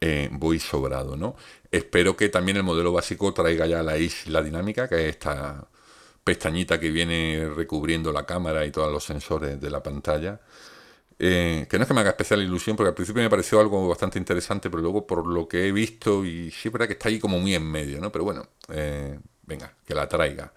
[0.00, 1.36] eh, voy sobrado, ¿no?
[1.70, 5.68] Espero que también el modelo básico traiga ya la isla dinámica, que es esta
[6.22, 10.40] pestañita que viene recubriendo la cámara y todos los sensores de la pantalla.
[11.18, 13.88] Eh, que no es que me haga especial ilusión, porque al principio me pareció algo
[13.88, 17.08] bastante interesante, pero luego por lo que he visto, y sí es verdad que está
[17.08, 18.12] ahí como muy en medio, ¿no?
[18.12, 20.52] Pero bueno, eh, venga, que la traiga.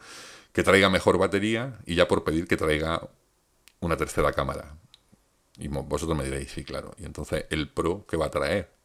[0.54, 3.08] Que traiga mejor batería y ya por pedir que traiga
[3.80, 4.76] una tercera cámara.
[5.58, 6.94] Y vosotros me diréis, sí, claro.
[6.98, 8.80] Y entonces el Pro, ¿qué va a traer?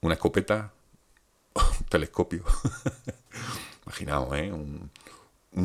[0.00, 0.72] una escopeta,
[1.54, 2.44] un telescopio.
[3.86, 4.52] Imaginaos, ¿eh?
[4.52, 4.90] Un,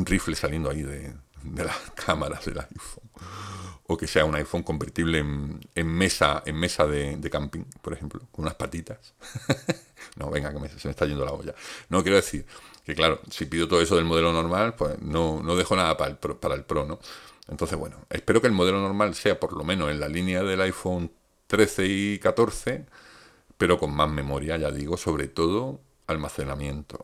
[0.04, 1.14] rifle saliendo ahí de,
[1.54, 3.10] las cámaras del iPhone.
[3.88, 8.44] O que sea un iPhone convertible en, mesa, en mesa de, camping, por ejemplo, con
[8.44, 9.14] unas patitas.
[10.16, 11.54] no, venga, que se me está yendo la olla.
[11.88, 12.46] No, quiero decir
[12.84, 16.10] que, claro, si pido todo eso del modelo normal, pues no, no dejo nada para
[16.10, 16.98] el, Pro, para el Pro, ¿no?
[17.48, 20.60] Entonces, bueno, espero que el modelo normal sea por lo menos en la línea del
[20.62, 21.12] iPhone
[21.46, 22.86] 13 y 14
[23.58, 27.02] pero con más memoria, ya digo, sobre todo almacenamiento.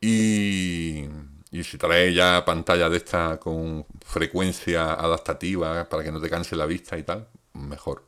[0.00, 1.06] Y,
[1.54, 6.56] y si trae ya pantalla de esta con frecuencia adaptativa para que no te canse
[6.56, 8.04] la vista y tal, mejor.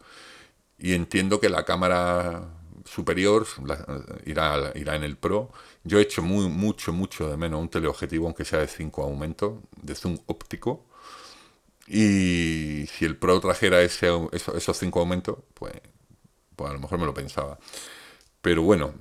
[0.79, 2.49] Y entiendo que la cámara
[2.85, 3.47] superior
[4.25, 5.53] irá, irá en el Pro.
[5.85, 9.61] Yo he hecho muy, mucho, mucho de menos un teleobjetivo, aunque sea de 5 aumentos,
[9.81, 10.85] de zoom óptico.
[11.87, 15.73] Y si el Pro trajera ese, esos 5 aumentos, pues
[16.57, 17.59] pues a lo mejor me lo pensaba.
[18.43, 18.95] Pero bueno,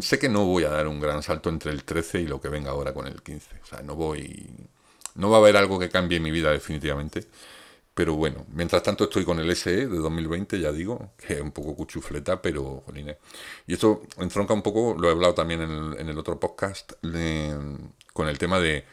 [0.00, 2.48] sé que no voy a dar un gran salto entre el 13 y lo que
[2.48, 3.60] venga ahora con el 15.
[3.62, 4.48] O sea, no voy...
[5.14, 7.26] No va a haber algo que cambie mi vida definitivamente.
[7.94, 11.50] Pero bueno, mientras tanto estoy con el SE de 2020, ya digo, que es un
[11.50, 13.16] poco cuchufleta, pero jolines.
[13.66, 16.92] Y esto entronca un poco, lo he hablado también en el, otro podcast,
[18.12, 18.84] con el tema de,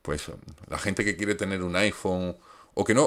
[0.00, 0.30] pues,
[0.68, 2.36] la gente que quiere tener un iPhone,
[2.74, 3.04] o que no,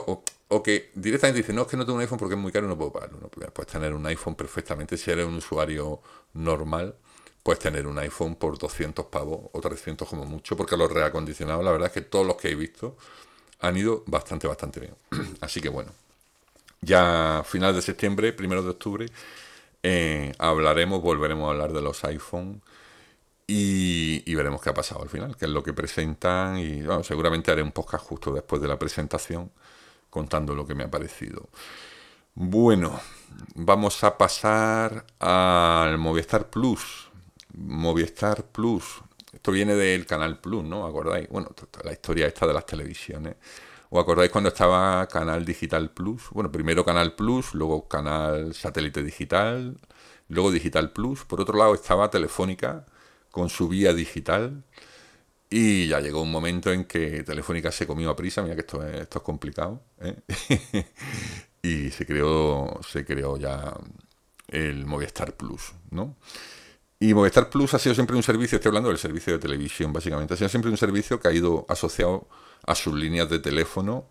[0.50, 2.66] o, que directamente dice, no, es que no tengo un iPhone porque es muy caro
[2.66, 3.20] y no puedo pagarlo.
[3.20, 6.02] No, puedes tener un iPhone perfectamente, si eres un usuario
[6.34, 6.96] normal,
[7.42, 11.72] puedes tener un iPhone por 200 pavos o 300 como mucho, porque los reacondicionados, la
[11.72, 12.98] verdad es que todos los que he visto
[13.62, 14.96] han ido bastante, bastante bien.
[15.42, 15.92] Así que bueno,
[16.82, 19.06] ya final de septiembre, primero de octubre,
[19.82, 22.62] eh, hablaremos, volveremos a hablar de los iPhone
[23.56, 27.52] y, veremos qué ha pasado al final, qué es lo que presentan y bueno, seguramente
[27.52, 29.52] haré un podcast justo después de la presentación
[30.10, 31.50] contando lo que me ha parecido.
[32.34, 33.00] Bueno,
[33.56, 37.10] vamos a pasar al Movistar Plus.
[37.56, 40.88] Movistar Plus, esto viene del Canal Plus, ¿no?
[40.88, 41.30] ¿Acordáis?
[41.30, 41.50] Bueno,
[41.84, 43.36] la historia esta de las televisiones.
[43.90, 46.30] ¿Os acordáis cuando estaba Canal Digital Plus?
[46.32, 49.78] Bueno, primero Canal Plus, luego Canal Satélite Digital,
[50.30, 51.26] luego Digital Plus.
[51.26, 52.86] Por otro lado estaba Telefónica
[53.34, 54.64] con su vía digital.
[55.50, 58.86] Y ya llegó un momento en que Telefónica se comió a prisa, mira que esto
[58.86, 60.16] es, esto es complicado, ¿eh?
[61.64, 63.74] y se creó, se creó ya
[64.48, 66.16] el Movistar Plus, ¿no?
[67.00, 70.36] Y Movistar Plus ha sido siempre un servicio, estoy hablando del servicio de televisión, básicamente,
[70.36, 72.28] ha sido siempre un servicio que ha ido asociado
[72.66, 74.08] a sus líneas de teléfono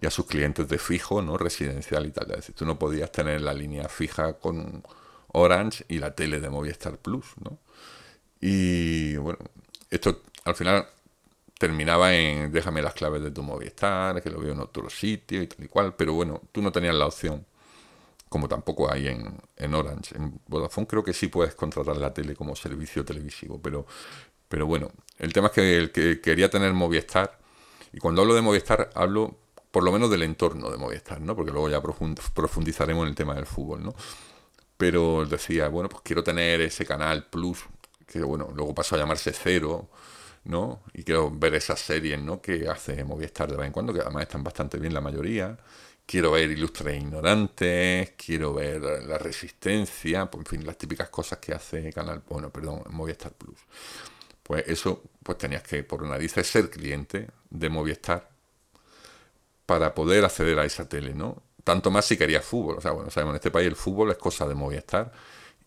[0.00, 1.38] y a sus clientes de fijo, ¿no?
[1.38, 2.30] Residencial y tal.
[2.30, 4.82] Es decir, tú no podías tener la línea fija con
[5.28, 7.58] Orange y la tele de Movistar Plus, ¿no?
[8.46, 9.38] Y bueno,
[9.88, 10.86] esto al final
[11.58, 15.46] terminaba en déjame las claves de tu Movistar, que lo veo en otro sitio y
[15.46, 17.46] tal y cual, pero bueno, tú no tenías la opción
[18.28, 20.14] como tampoco hay en, en, Orange.
[20.16, 23.86] En Vodafone creo que sí puedes contratar la tele como servicio televisivo, pero,
[24.48, 27.38] pero bueno, el tema es que el que quería tener Movistar,
[27.94, 29.38] y cuando hablo de Movistar hablo
[29.70, 31.34] por lo menos del entorno de Movistar, ¿no?
[31.34, 33.94] Porque luego ya profundizaremos en el tema del fútbol, ¿no?
[34.76, 37.64] Pero decía, bueno, pues quiero tener ese canal Plus,
[38.06, 39.88] que bueno, luego pasó a llamarse Cero,
[40.44, 40.82] ¿no?
[40.92, 42.40] Y quiero ver esas series, ¿no?
[42.40, 45.58] Que hace Movistar de vez en cuando, que además están bastante bien la mayoría
[46.06, 51.52] quiero ver Ilustres Ignorantes, quiero ver La Resistencia, pues, en fin, las típicas cosas que
[51.54, 53.58] hace Canal, bueno, perdón, Movistar Plus.
[54.42, 58.28] Pues eso, pues tenías que, por narices, ser cliente de Movistar
[59.66, 61.42] para poder acceder a esa tele, ¿no?
[61.64, 64.18] Tanto más si querías fútbol, o sea, bueno, sabemos, en este país el fútbol es
[64.18, 65.12] cosa de Movistar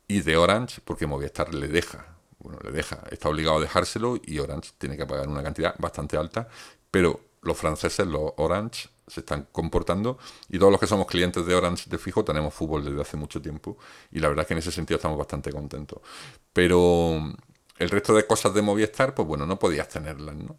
[0.07, 4.39] y de Orange, porque Movistar le deja, bueno, le deja, está obligado a dejárselo y
[4.39, 6.47] Orange tiene que pagar una cantidad bastante alta,
[6.91, 10.17] pero los franceses, los Orange, se están comportando
[10.49, 13.41] y todos los que somos clientes de Orange de fijo tenemos fútbol desde hace mucho
[13.41, 13.77] tiempo
[14.11, 16.01] y la verdad es que en ese sentido estamos bastante contentos.
[16.51, 17.33] Pero
[17.77, 20.57] el resto de cosas de Movistar, pues bueno, no podías tenerlas, ¿no?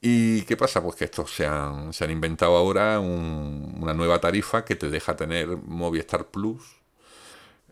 [0.00, 0.82] ¿Y qué pasa?
[0.82, 5.14] Pues que estos se han, se han inventado ahora una nueva tarifa que te deja
[5.14, 6.60] tener Movistar Plus,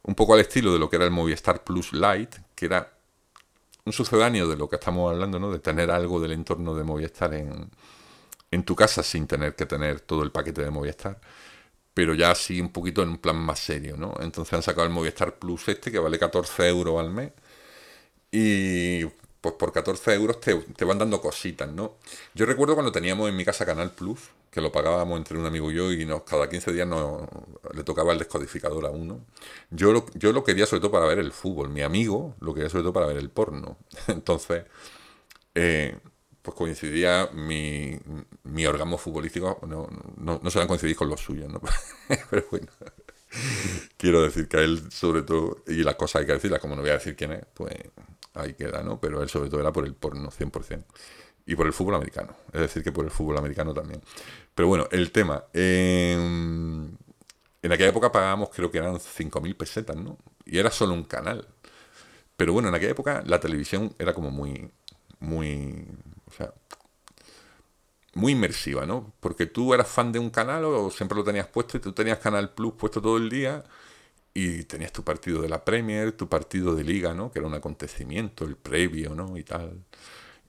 [0.02, 2.99] un poco al estilo de lo que era el Movistar Plus Lite, que era
[3.84, 5.50] un sucedáneo de lo que estamos hablando, ¿no?
[5.50, 7.70] De tener algo del entorno de Movistar en,
[8.50, 11.20] en tu casa sin tener que tener todo el paquete de Movistar,
[11.94, 14.14] pero ya así un poquito en un plan más serio, ¿no?
[14.20, 17.32] Entonces han sacado el Movistar Plus este que vale 14 euros al mes
[18.32, 19.04] y
[19.40, 21.96] pues por 14 euros te, van dando cositas, ¿no?
[22.34, 25.70] Yo recuerdo cuando teníamos en mi casa Canal Plus, que lo pagábamos entre un amigo
[25.70, 27.22] y yo y nos, cada 15 días nos,
[27.72, 29.24] le tocaba el descodificador a uno.
[29.70, 32.68] Yo lo, yo lo quería sobre todo para ver el fútbol, mi amigo lo quería
[32.68, 33.78] sobre todo para ver el porno.
[34.08, 34.64] Entonces,
[35.54, 35.96] eh,
[36.42, 37.98] pues coincidía mi,
[38.44, 41.60] mi orgasmo futbolístico, no, no, no se van a coincidir con los suyos, ¿no?
[42.30, 42.68] Pero bueno,
[43.96, 46.82] quiero decir que a él sobre todo, y las cosas hay que decirlas, como no
[46.82, 47.74] voy a decir quién es, pues
[48.34, 49.00] ahí queda, ¿no?
[49.00, 50.84] Pero él sobre todo era por el porno, 100%.
[51.46, 54.00] Y por el fútbol americano, es decir, que por el fútbol americano también.
[54.54, 55.44] Pero bueno, el tema.
[55.52, 56.96] en
[57.62, 60.18] aquella época pagábamos, creo que eran 5.000 pesetas, ¿no?
[60.44, 61.48] Y era solo un canal.
[62.36, 64.70] Pero bueno, en aquella época la televisión era como muy,
[65.18, 65.86] muy
[66.26, 66.52] o sea,
[68.14, 69.12] muy inmersiva, ¿no?
[69.20, 72.18] Porque tú eras fan de un canal o siempre lo tenías puesto y tú tenías
[72.18, 73.64] Canal Plus puesto todo el día
[74.34, 77.30] y tenías tu partido de la Premier, tu partido de Liga, ¿no?
[77.30, 79.36] Que era un acontecimiento, el previo, ¿no?
[79.36, 79.84] Y tal.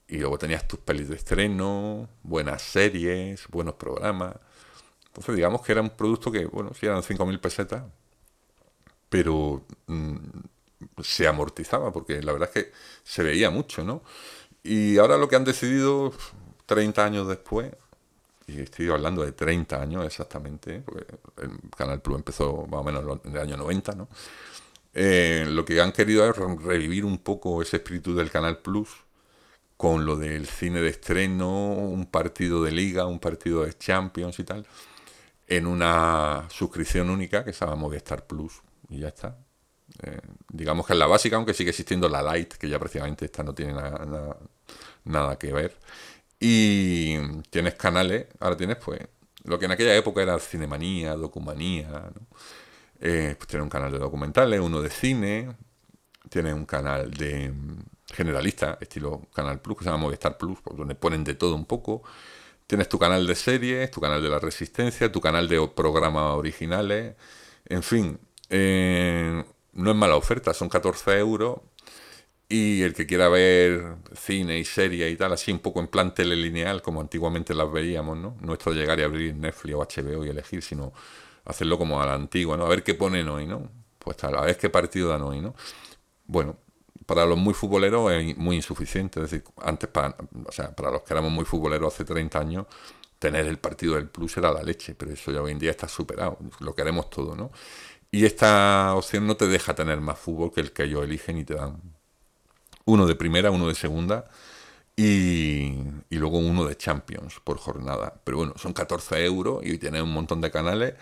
[0.07, 4.35] Y luego tenías tus pelis de estreno, buenas series, buenos programas.
[5.07, 7.83] Entonces, digamos que era un producto que, bueno, sí eran 5.000 pesetas,
[9.09, 10.15] pero mm,
[11.03, 12.71] se amortizaba, porque la verdad es que
[13.03, 14.03] se veía mucho, ¿no?
[14.63, 16.13] Y ahora lo que han decidido,
[16.65, 17.73] 30 años después,
[18.59, 21.05] estoy hablando de 30 años exactamente, porque
[21.41, 24.09] el Canal Plus empezó más o menos en el año 90, ¿no?
[24.93, 28.89] Eh, lo que han querido es revivir un poco ese espíritu del Canal Plus
[29.77, 34.43] con lo del cine de estreno, un partido de liga, un partido de Champions y
[34.43, 34.67] tal,
[35.47, 39.37] en una suscripción única que se llama Movistar Plus y ya está.
[40.03, 43.43] Eh, digamos que es la básica, aunque sigue existiendo la Light, que ya prácticamente esta
[43.43, 44.37] no tiene nada,
[45.05, 45.77] nada que ver.
[46.43, 47.19] Y
[47.51, 48.99] tienes canales, ahora tienes pues
[49.43, 52.27] lo que en aquella época era Cinemanía, Documanía, ¿no?
[52.99, 55.55] eh, pues tienes un canal de documentales, uno de cine,
[56.29, 60.95] tienes un canal de mm, generalista, estilo Canal Plus, que se llama Movistar Plus, donde
[60.95, 62.01] ponen de todo un poco.
[62.67, 67.15] Tienes tu canal de series, tu canal de la resistencia, tu canal de programas originales,
[67.65, 71.59] en fin, eh, no es mala oferta, son 14 euros
[72.51, 76.13] y el que quiera ver cine y serie y tal, así un poco en plan
[76.13, 78.35] telelineal, como antiguamente las veíamos, ¿no?
[78.41, 80.91] No esto llegar y abrir Netflix o HBO y elegir, sino
[81.45, 82.65] hacerlo como a la antigua, ¿no?
[82.65, 83.71] A ver qué ponen hoy, ¿no?
[83.99, 85.55] Pues a ver qué partido dan hoy, ¿no?
[86.25, 86.57] Bueno,
[87.05, 89.21] para los muy futboleros es muy insuficiente.
[89.21, 92.65] Es decir, antes, para, o sea, para los que éramos muy futboleros hace 30 años,
[93.19, 95.87] tener el partido del Plus era la leche, pero eso ya hoy en día está
[95.87, 96.37] superado.
[96.59, 97.51] Lo queremos todo, ¿no?
[98.11, 101.45] Y esta opción no te deja tener más fútbol que el que ellos eligen y
[101.45, 101.81] te dan
[102.91, 104.25] uno de primera, uno de segunda
[104.95, 105.73] y,
[106.09, 108.21] luego uno de Champions por jornada.
[108.23, 110.95] Pero bueno, son 14 euros y tiene un montón de canales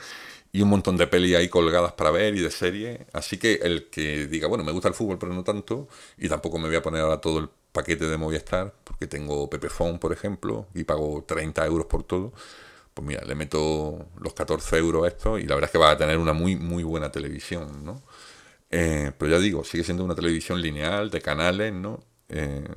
[0.51, 3.07] y un montón de pelis ahí colgadas para ver y de serie.
[3.13, 6.59] Así que el que diga, bueno, me gusta el fútbol pero no tanto y tampoco
[6.59, 10.67] me voy a poner ahora todo el paquete de Movistar porque tengo Pepephone, por ejemplo,
[10.73, 12.33] y pago 30 euros por todo.
[12.93, 15.91] Pues mira, le meto los 14 euros a esto y la verdad es que va
[15.91, 18.01] a tener una muy, muy buena televisión, ¿no?
[18.71, 22.03] Eh, pero ya digo, sigue siendo una televisión lineal, de canales, ¿no?
[22.29, 22.67] Eh,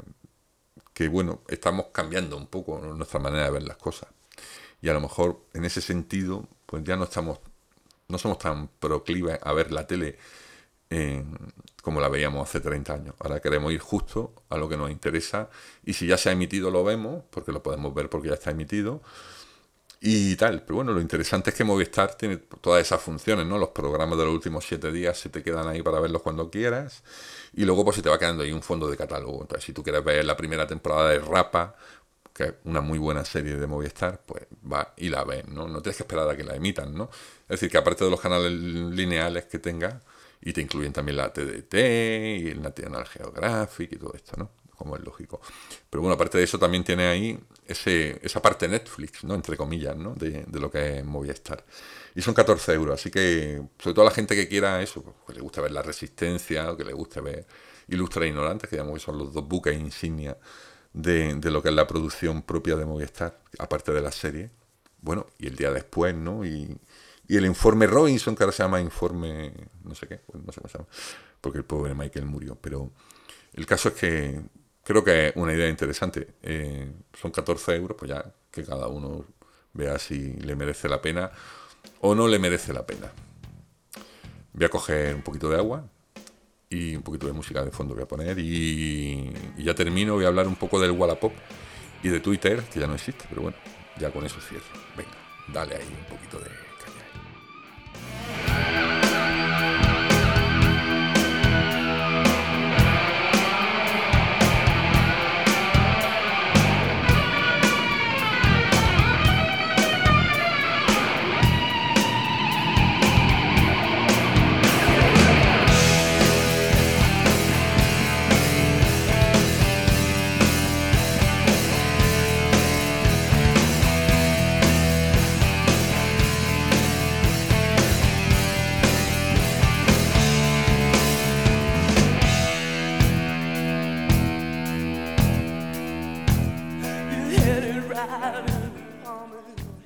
[0.95, 4.09] que bueno, estamos cambiando un poco nuestra manera de ver las cosas.
[4.81, 7.41] Y a lo mejor en ese sentido, pues ya no estamos,
[8.09, 10.19] no somos tan proclives a ver la tele
[11.83, 13.15] como la veíamos hace 30 años.
[13.19, 15.49] Ahora queremos ir justo a lo que nos interesa
[15.85, 18.51] y si ya se ha emitido lo vemos, porque lo podemos ver porque ya está
[18.51, 19.01] emitido
[20.05, 20.63] y tal.
[20.63, 23.57] Pero bueno, lo interesante es que Movistar tiene todas esas funciones, ¿no?
[23.57, 27.05] Los programas de los últimos siete días se te quedan ahí para verlos cuando quieras.
[27.55, 29.43] Y luego pues se te va quedando ahí un fondo de catálogo.
[29.43, 31.77] Entonces, si tú quieres ver la primera temporada de Rapa,
[32.35, 35.69] que es una muy buena serie de Movistar, pues va y la ves, ¿no?
[35.69, 37.09] No tienes que esperar a que la emitan, ¿no?
[37.45, 40.01] Es decir, que aparte de los canales lineales que tenga,
[40.41, 44.51] y te incluyen también la TDT y el National Geographic y todo esto, ¿no?
[44.83, 45.41] como es lógico.
[45.89, 49.35] Pero bueno, aparte de eso también tiene ahí ese, esa parte Netflix, ¿no?
[49.35, 50.15] Entre comillas, ¿no?
[50.15, 51.65] De, lo que es Movistar.
[52.15, 55.35] Y son 14 euros, así que sobre todo la gente que quiera eso, pues, que
[55.35, 57.47] le gusta ver la resistencia, o que le guste ver
[57.89, 60.37] Ilustra e Ignorantes, que digamos que son los dos buques insignia
[60.93, 64.51] de, de, lo que es la producción propia de Movistar, aparte de la serie.
[65.01, 66.45] Bueno, y el día después, ¿no?
[66.45, 66.79] Y,
[67.29, 69.53] y el informe Robinson, que ahora se llama informe,
[69.85, 70.89] no sé qué, pues no sé cómo se llama,
[71.41, 72.91] porque el pobre Michael murió, pero
[73.55, 74.43] el caso es que
[74.85, 76.29] creo que es una idea interesante.
[76.43, 79.25] Eh, son 14 euros, pues ya que cada uno
[79.73, 81.31] vea si le merece la pena
[82.01, 83.11] o no le merece la pena.
[84.53, 85.85] Voy a coger un poquito de agua
[86.69, 90.25] y un poquito de música de fondo voy a poner y, y ya termino, voy
[90.25, 91.33] a hablar un poco del Wallapop
[92.03, 93.57] y de Twitter, que ya no existe, pero bueno,
[93.99, 94.65] ya con eso cierro.
[94.97, 95.11] Venga,
[95.53, 96.72] dale ahí un poquito de...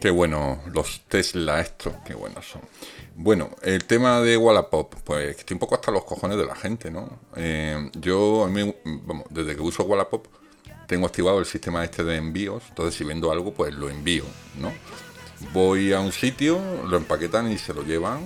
[0.07, 2.62] Qué bueno, los Tesla estos, qué buenos son.
[3.16, 6.92] Bueno, el tema de Wallapop, pues estoy un poco hasta los cojones de la gente,
[6.92, 7.19] ¿no?
[7.35, 8.49] Eh, yo,
[9.31, 10.28] desde que uso Wallapop,
[10.87, 14.22] tengo activado el sistema este de envíos, entonces si vendo algo, pues lo envío,
[14.61, 14.72] ¿no?
[15.53, 18.20] Voy a un sitio, lo empaquetan y se lo llevan,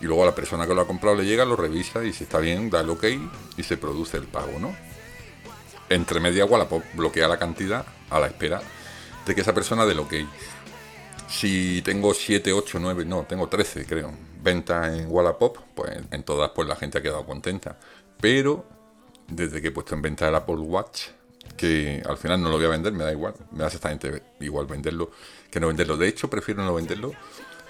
[0.00, 2.22] y luego a la persona que lo ha comprado le llega, lo revisa y si
[2.22, 3.06] está bien, da el ok
[3.56, 4.72] y se produce el pago, ¿no?
[5.88, 8.62] Entre media Wallapop bloquea la cantidad a la espera
[9.28, 10.14] de que esa persona dé el ok.
[11.28, 14.12] Si tengo 7, 8, 9, no, tengo 13 creo,
[14.42, 17.78] ventas en Wallapop, pues en todas pues la gente ha quedado contenta.
[18.20, 18.64] Pero
[19.28, 21.08] desde que he puesto en venta el Apple Watch,
[21.56, 24.66] que al final no lo voy a vender, me da igual, me da exactamente igual
[24.66, 25.10] venderlo
[25.50, 25.96] que no venderlo.
[25.96, 27.12] De hecho, prefiero no venderlo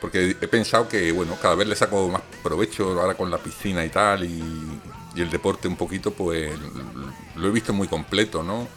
[0.01, 3.85] porque he pensado que, bueno, cada vez le saco más provecho ahora con la piscina
[3.85, 4.81] y tal y,
[5.17, 6.53] el deporte un poquito, pues
[7.35, 8.69] lo he visto muy completo, ¿no?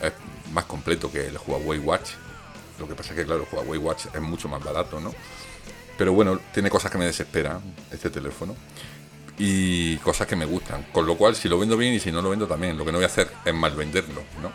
[0.00, 0.14] Es
[0.50, 2.12] más completo que el Huawei Watch.
[2.80, 5.14] Lo que pasa es que, claro, el Huawei Watch es mucho más barato, ¿no?
[5.96, 7.60] Pero bueno, tiene cosas que me desesperan
[7.92, 8.56] este teléfono
[9.38, 10.86] y cosas que me gustan.
[10.92, 12.92] Con lo cual, si lo vendo bien y si no lo vendo también, lo que
[12.92, 14.50] no voy a hacer es mal venderlo, ¿no?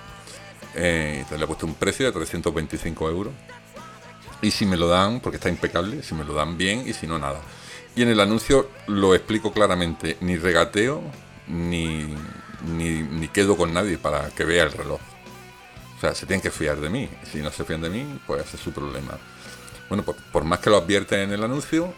[0.75, 3.33] Eh, entonces le he puesto un precio de 325 euros.
[4.41, 7.07] Y si me lo dan, porque está impecable, si me lo dan bien y si
[7.07, 7.41] no, nada.
[7.95, 11.01] Y en el anuncio lo explico claramente, ni regateo,
[11.47, 12.13] ni,
[12.67, 14.99] ni, quedo con nadie para que vea el reloj.
[15.97, 17.09] O sea, se tienen que fiar de mí.
[17.31, 19.17] Si no se fían de mí, pues ese es su problema.
[19.89, 21.93] Bueno, pues por más que lo advierten en el anuncio,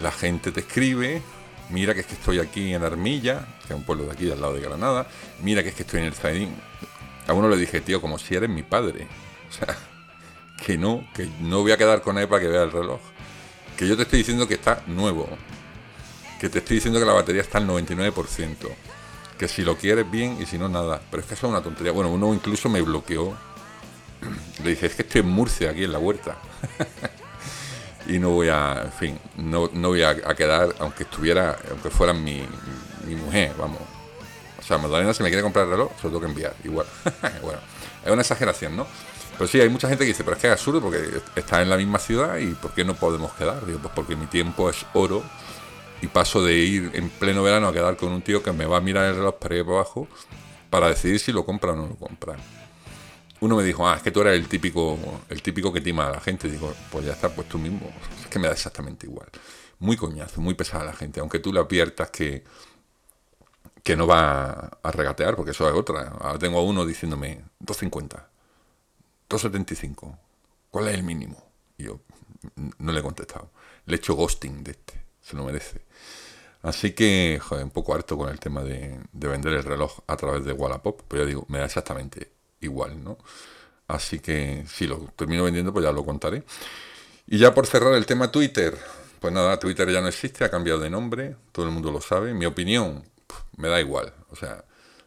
[0.00, 1.22] la gente te escribe,
[1.70, 4.40] mira que es que estoy aquí en Armilla, que es un pueblo de aquí, al
[4.40, 5.08] lado de Granada,
[5.42, 6.54] mira que es que estoy en el Zaidín.
[7.26, 9.08] A uno le dije, tío, como si eres mi padre.
[9.48, 9.76] O sea,
[10.64, 13.00] que no, que no voy a quedar con él para que vea el reloj.
[13.76, 15.28] Que yo te estoy diciendo que está nuevo.
[16.40, 18.54] Que te estoy diciendo que la batería está al 99%.
[19.38, 21.00] Que si lo quieres bien y si no, nada.
[21.10, 21.92] Pero es que eso es una tontería.
[21.92, 23.34] Bueno, uno incluso me bloqueó.
[24.64, 26.36] Le dije, es que estoy en Murcia, aquí en la huerta.
[28.08, 32.12] y no voy a, en fin, no, no voy a, quedar, aunque estuviera, aunque fuera
[32.12, 32.42] mi,
[33.06, 33.80] mi mujer, vamos.
[34.58, 36.86] O sea, Magdalena si me quiere comprar el reloj, se lo tengo que enviar, igual.
[37.42, 37.60] bueno,
[38.04, 38.86] es una exageración, ¿no?
[39.36, 41.68] Pero sí, hay mucha gente que dice, pero es que es absurdo porque está en
[41.68, 43.64] la misma ciudad y ¿por qué no podemos quedar?
[43.66, 45.22] Digo, pues porque mi tiempo es oro
[46.06, 48.78] y paso de ir en pleno verano a quedar con un tío que me va
[48.78, 50.08] a mirar el reloj para ir para abajo
[50.70, 52.36] para decidir si lo compra o no lo compra
[53.40, 54.98] uno me dijo, ah, es que tú eres el típico,
[55.28, 56.48] el típico que tima a la gente.
[56.50, 57.92] Digo, pues ya está, pues tú mismo.
[58.20, 59.28] Es que me da exactamente igual.
[59.78, 61.20] Muy coñazo, muy pesada la gente.
[61.20, 62.44] Aunque tú le adviertas que,
[63.82, 66.16] que no va a regatear, porque eso es otra.
[66.20, 68.24] Ahora tengo a uno diciéndome, 2.50,
[69.28, 70.18] 2.75,
[70.70, 71.44] ¿cuál es el mínimo?
[71.76, 72.00] Y yo
[72.78, 73.50] no le he contestado.
[73.84, 75.85] Le he hecho ghosting de este, se lo merece.
[76.62, 80.16] Así que, joder, un poco harto con el tema de, de vender el reloj a
[80.16, 81.02] través de Wallapop.
[81.08, 83.18] Pero ya digo, me da exactamente igual, ¿no?
[83.88, 86.44] Así que si lo termino vendiendo, pues ya lo contaré.
[87.26, 88.76] Y ya por cerrar el tema Twitter,
[89.20, 92.34] pues nada, Twitter ya no existe, ha cambiado de nombre, todo el mundo lo sabe.
[92.34, 93.04] Mi opinión,
[93.56, 94.12] me da igual.
[94.30, 94.64] O sea,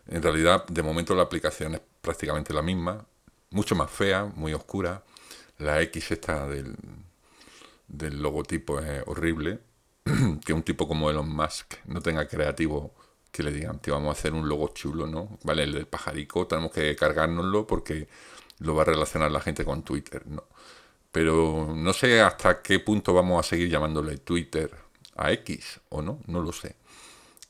[0.07, 3.05] en realidad, de momento la aplicación es prácticamente la misma,
[3.51, 5.03] mucho más fea, muy oscura.
[5.57, 6.75] La X esta del,
[7.87, 9.59] del logotipo es horrible.
[10.45, 12.93] que un tipo como Elon Musk no tenga creativo
[13.31, 15.37] que le digan, te vamos a hacer un logo chulo, ¿no?
[15.43, 18.07] Vale, el del pajarico tenemos que cargárnoslo porque
[18.59, 20.43] lo va a relacionar la gente con Twitter, ¿no?
[21.11, 24.71] Pero no sé hasta qué punto vamos a seguir llamándole Twitter
[25.15, 26.75] a X o no, no lo sé.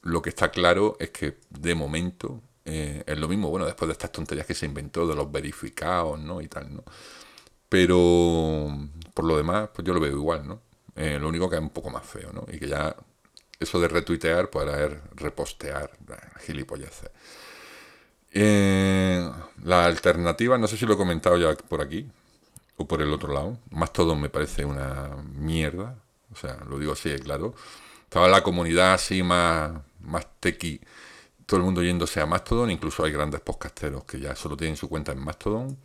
[0.04, 3.94] Lo que está claro es que de momento eh, es lo mismo, bueno, después de
[3.94, 6.42] estas tonterías que se inventó de los verificados, ¿no?
[6.42, 6.84] Y tal, ¿no?
[7.70, 8.68] Pero
[9.14, 10.62] por lo demás, pues yo lo veo igual, ¿no?
[11.02, 12.44] Eh, lo único que es un poco más feo, ¿no?
[12.52, 12.94] Y que ya
[13.58, 15.92] eso de retuitear, pues es repostear,
[16.46, 17.10] gilipolleces.
[18.32, 19.32] Eh,
[19.64, 22.06] la alternativa, no sé si lo he comentado ya por aquí
[22.76, 25.96] o por el otro lado, más todo me parece una mierda,
[26.34, 27.56] o sea, lo digo así, claro.
[28.04, 29.72] Estaba la comunidad así más,
[30.02, 30.82] más tequi,
[31.46, 34.90] todo el mundo yéndose a Mastodon, incluso hay grandes podcasteros que ya solo tienen su
[34.90, 35.78] cuenta en Mastodon,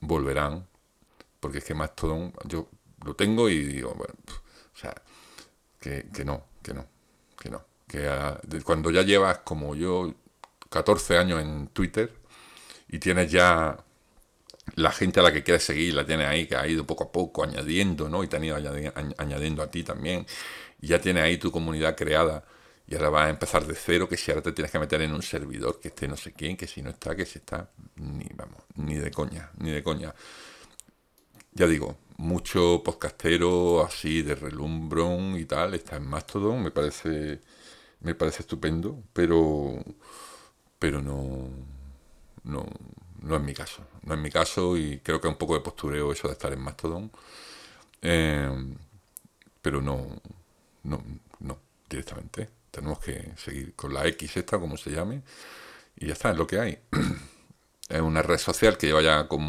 [0.00, 0.66] volverán,
[1.40, 2.68] porque es que Mastodon yo
[3.04, 4.94] lo tengo y digo, bueno, o sea,
[5.80, 6.86] que, que no, que no,
[7.38, 7.64] que no.
[7.86, 10.14] Que cuando ya llevas como yo
[10.70, 12.12] 14 años en Twitter
[12.88, 13.78] y tienes ya
[14.76, 17.12] la gente a la que quieres seguir, la tienes ahí, que ha ido poco a
[17.12, 18.22] poco añadiendo, ¿no?
[18.22, 20.26] Y te han ido añadiendo a ti también.
[20.80, 22.44] Y ya tienes ahí tu comunidad creada.
[22.86, 25.12] Y ahora vas a empezar de cero, que si ahora te tienes que meter en
[25.12, 28.26] un servidor, que esté no sé quién, que si no está, que si está, ni,
[28.34, 30.14] vamos, ni de coña, ni de coña.
[31.52, 37.40] Ya digo, mucho podcastero así de relumbrón y tal, está en Mastodon, me parece,
[38.00, 39.74] me parece estupendo, pero,
[40.78, 41.50] pero no,
[42.44, 42.66] no,
[43.22, 45.60] no es mi caso, no es mi caso y creo que es un poco de
[45.60, 47.10] postureo eso de estar en Mastodon,
[48.02, 48.76] eh,
[49.62, 50.06] pero no,
[50.84, 51.02] no,
[51.40, 55.22] no, directamente, tenemos que seguir con la X esta, como se llame,
[55.96, 56.78] y ya está, es lo que hay.
[57.88, 59.40] es una red social que lleva ya con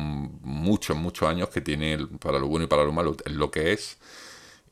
[0.42, 3.98] muchos, muchos años, que tiene para lo bueno y para lo malo lo que es.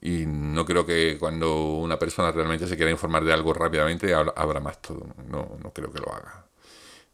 [0.01, 4.59] Y no creo que cuando una persona realmente se quiera informar de algo rápidamente abra
[4.59, 5.13] Mastodon.
[5.27, 6.45] No, no creo que lo haga.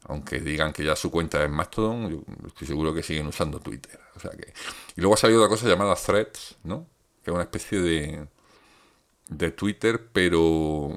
[0.06, 3.98] Aunque digan que ya su cuenta es Mastodon, yo estoy seguro que siguen usando Twitter.
[4.14, 4.52] O sea que...
[4.96, 6.86] Y luego ha salido otra cosa llamada Threads, ¿no?
[7.24, 8.28] Que es una especie de,
[9.28, 10.96] de Twitter, pero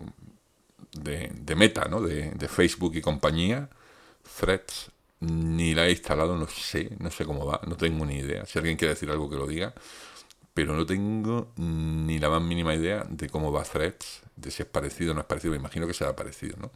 [0.91, 2.01] de, de meta, ¿no?
[2.01, 3.69] De, de Facebook y compañía.
[4.39, 8.45] Threads ni la he instalado, no sé, no sé cómo va, no tengo ni idea.
[8.45, 9.73] Si alguien quiere decir algo que lo diga,
[10.53, 14.67] pero no tengo ni la más mínima idea de cómo va Threads, de si es
[14.67, 15.51] parecido o no es parecido.
[15.51, 16.71] Me imagino que será parecido, ¿no?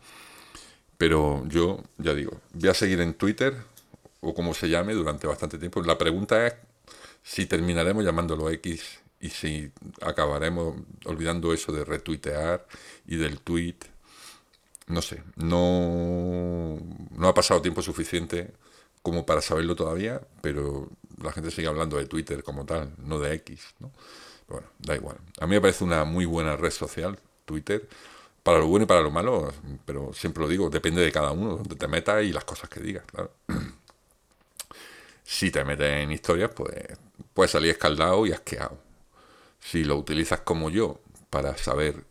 [0.97, 3.55] Pero yo, ya digo, voy a seguir en Twitter,
[4.19, 5.81] o como se llame, durante bastante tiempo.
[5.81, 6.53] La pregunta es
[7.23, 9.71] si terminaremos llamándolo X y si
[10.01, 10.75] acabaremos
[11.05, 12.67] olvidando eso de retuitear
[13.07, 13.77] y del tweet.
[14.88, 16.77] No sé, no,
[17.11, 18.51] no ha pasado tiempo suficiente
[19.01, 20.89] como para saberlo todavía, pero
[21.21, 23.91] la gente sigue hablando de Twitter como tal, no de X, ¿no?
[24.47, 25.17] Bueno, da igual.
[25.39, 27.88] A mí me parece una muy buena red social, Twitter,
[28.43, 29.53] para lo bueno y para lo malo,
[29.86, 32.79] pero siempre lo digo, depende de cada uno, donde te metas y las cosas que
[32.79, 33.32] digas, claro.
[35.23, 36.73] Si te metes en historias, pues
[37.34, 38.77] puedes salir escaldado y asqueado.
[39.59, 42.03] Si lo utilizas como yo para saber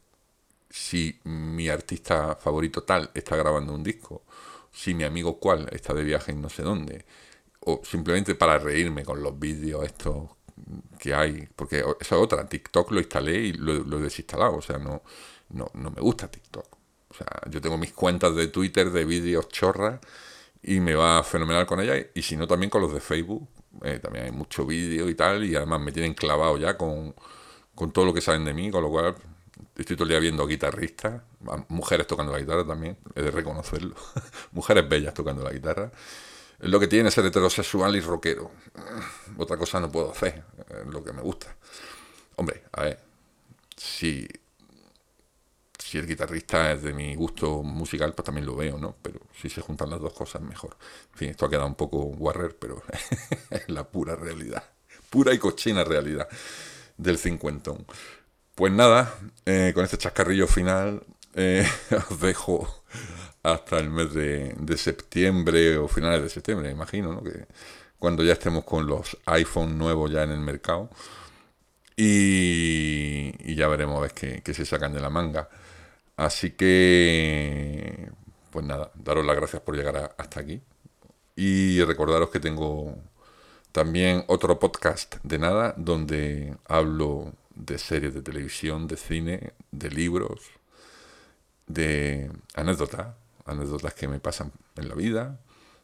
[0.71, 4.23] si mi artista favorito tal está grabando un disco,
[4.73, 7.05] si mi amigo cual está de viaje en no sé dónde,
[7.61, 10.31] o simplemente para reírme con los vídeos estos
[10.99, 14.63] que hay, porque esa es otra, TikTok lo instalé y lo, lo he desinstalado, o
[14.63, 15.03] sea, no,
[15.51, 16.67] no, no me gusta TikTok.
[17.11, 20.01] O sea, yo tengo mis cuentas de Twitter de vídeos chorras
[20.63, 21.95] y me va fenomenal con ella.
[22.15, 23.49] Y si no, también con los de Facebook.
[23.83, 25.45] Eh, también hay mucho vídeo y tal.
[25.45, 27.15] Y además me tienen clavado ya con,
[27.75, 28.71] con todo lo que saben de mí.
[28.71, 29.17] Con lo cual
[29.83, 31.23] estoy todo el día viendo guitarristas.
[31.69, 32.97] Mujeres tocando la guitarra también.
[33.15, 33.95] He de reconocerlo.
[34.53, 35.91] mujeres bellas tocando la guitarra.
[36.59, 38.51] Es lo que tiene ser heterosexual y rockero.
[39.37, 40.45] Otra cosa no puedo hacer.
[40.69, 41.57] Es lo que me gusta.
[42.37, 43.01] Hombre, a ver.
[43.77, 44.29] Si
[45.91, 48.95] si el guitarrista es de mi gusto musical, pues también lo veo, ¿no?
[49.03, 50.77] Pero si se juntan las dos cosas, mejor.
[51.15, 52.81] En fin, esto ha quedado un poco warrer, pero
[53.51, 54.63] es la pura realidad.
[55.11, 56.29] Pura y cochina realidad
[56.97, 57.85] del cincuentón.
[58.61, 59.15] Pues nada,
[59.47, 61.03] eh, con este chascarrillo final,
[61.35, 61.67] eh,
[62.11, 62.69] os dejo
[63.43, 67.23] hasta el mes de, septiembre o finales de septiembre, imagino, ¿no?
[67.23, 67.47] Que
[67.99, 70.91] cuando ya estemos con los iPhone nuevos ya en el mercado.
[71.97, 75.49] Y, ya veremos a ver qué se sacan de la manga.
[76.19, 78.11] Así que,
[78.51, 80.61] pues nada, daros las gracias por llegar hasta aquí.
[81.35, 82.95] Y recordaros que tengo
[83.73, 87.33] también otro podcast de nada donde hablo
[87.65, 90.41] de series de televisión, de cine, de libros,
[91.67, 93.09] de anécdotas,
[93.45, 95.39] anécdotas que me pasan en la vida.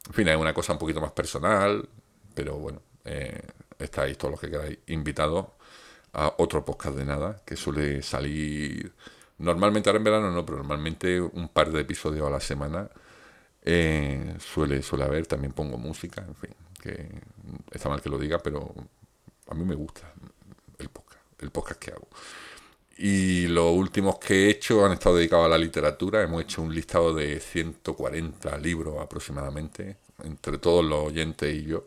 [0.07, 1.89] En fin, es una cosa un poquito más personal,
[2.35, 3.41] pero bueno, eh,
[3.79, 5.47] estáis todos los que queráis invitados
[6.13, 8.93] a otro podcast de nada que suele salir
[9.39, 12.89] Normalmente ahora en verano no, pero normalmente un par de episodios a la semana
[13.63, 15.27] eh, suele, suele haber.
[15.27, 16.51] También pongo música, en fin,
[16.81, 17.09] que
[17.71, 18.75] está mal que lo diga, pero
[19.49, 20.11] a mí me gusta
[21.41, 22.09] el podcast, que hago.
[22.99, 26.23] Y los últimos que he hecho han estado dedicados a la literatura.
[26.23, 31.87] Hemos hecho un listado de 140 libros aproximadamente, entre todos los oyentes y yo.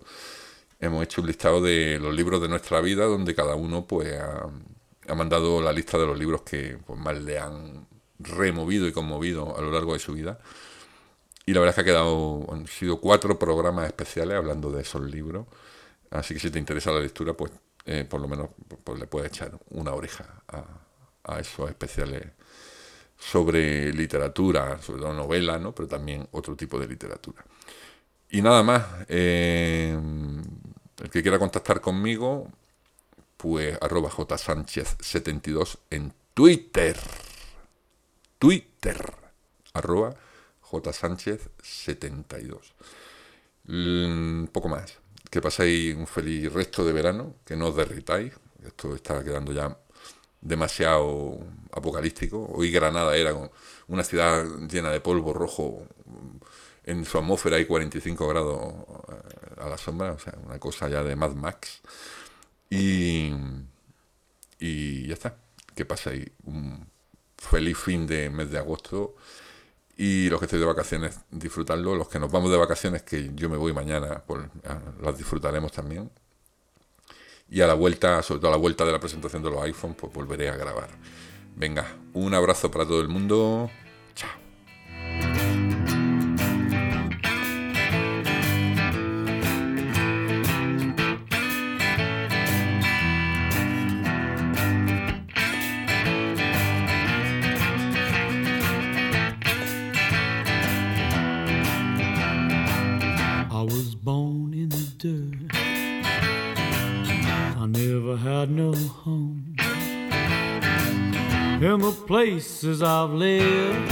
[0.79, 4.49] Hemos hecho un listado de los libros de nuestra vida, donde cada uno pues ha,
[5.07, 7.87] ha mandado la lista de los libros que pues, más le han
[8.19, 10.39] removido y conmovido a lo largo de su vida.
[11.45, 15.01] Y la verdad es que ha quedado, han sido cuatro programas especiales hablando de esos
[15.01, 15.47] libros.
[16.11, 17.51] Así que si te interesa la lectura, pues
[17.85, 18.49] eh, por lo menos
[18.83, 22.25] pues, le puedes echar una oreja a, esos especiales
[23.15, 25.75] sobre literatura, sobre todo novela, ¿no?
[25.75, 27.45] pero también otro tipo de literatura.
[28.31, 29.95] Y nada más, eh,
[31.01, 32.49] el que quiera contactar conmigo,
[33.37, 36.97] pues arroba jsánchez72 en Twitter.
[38.37, 39.13] Twitter.
[39.73, 40.15] Arroba
[40.61, 42.73] jsánchez72.
[43.67, 44.99] Un poco más.
[45.29, 48.33] Que paséis un feliz resto de verano, que no os derritáis.
[48.65, 49.77] Esto está quedando ya
[50.41, 51.39] demasiado
[51.71, 52.49] apocalíptico.
[52.53, 53.33] Hoy Granada era
[53.87, 55.87] una ciudad llena de polvo rojo.
[56.83, 58.73] En su atmósfera hay 45 grados
[59.09, 61.81] eh, a la sombra, o sea, una cosa ya de Mad Max.
[62.69, 63.31] Y,
[64.59, 65.35] y ya está.
[65.75, 66.87] Que paséis un
[67.37, 69.15] feliz fin de mes de agosto.
[70.01, 71.93] Y los que estoy de vacaciones, disfrutarlo.
[71.93, 74.43] Los que nos vamos de vacaciones, que yo me voy mañana, pues
[75.01, 76.09] las disfrutaremos también.
[77.49, 79.97] Y a la vuelta, sobre todo a la vuelta de la presentación de los iPhones,
[79.99, 80.87] pues volveré a grabar.
[81.57, 83.69] Venga, un abrazo para todo el mundo.
[84.15, 84.48] Chao.
[103.93, 105.55] In the dirt.
[107.57, 109.55] I never had no home.
[111.61, 113.91] In the places I've lived.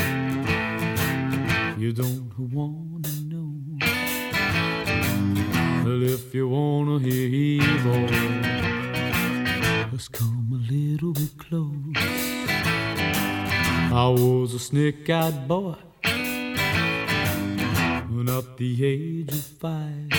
[1.78, 3.54] You don't want to know
[5.84, 8.08] Well, if you wanna hear evil,
[9.92, 11.98] just come a little bit close.
[13.92, 15.76] I was a snake-eyed boy,
[18.30, 20.10] at the age of five.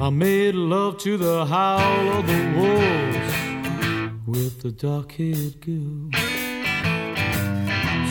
[0.00, 3.36] I made love to the howl of the wolves
[4.26, 6.10] with the dark-haired girl.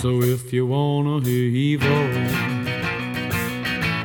[0.02, 2.10] So if you wanna hear evil,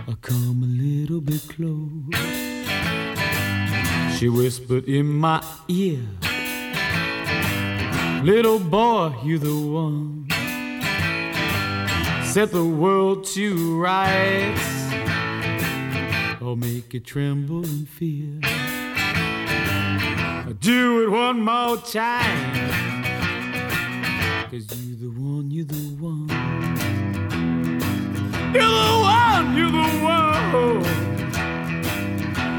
[0.09, 2.14] I come a little bit close.
[4.18, 6.01] She whispered in my ear,
[8.22, 10.30] Little boy, you the one.
[12.33, 14.62] Set the world to rights,
[16.41, 18.39] or make it tremble in fear.
[20.61, 22.70] Do it one more time,
[24.49, 26.28] cause you the one, you the one.
[28.55, 30.53] You're the one, you're the one.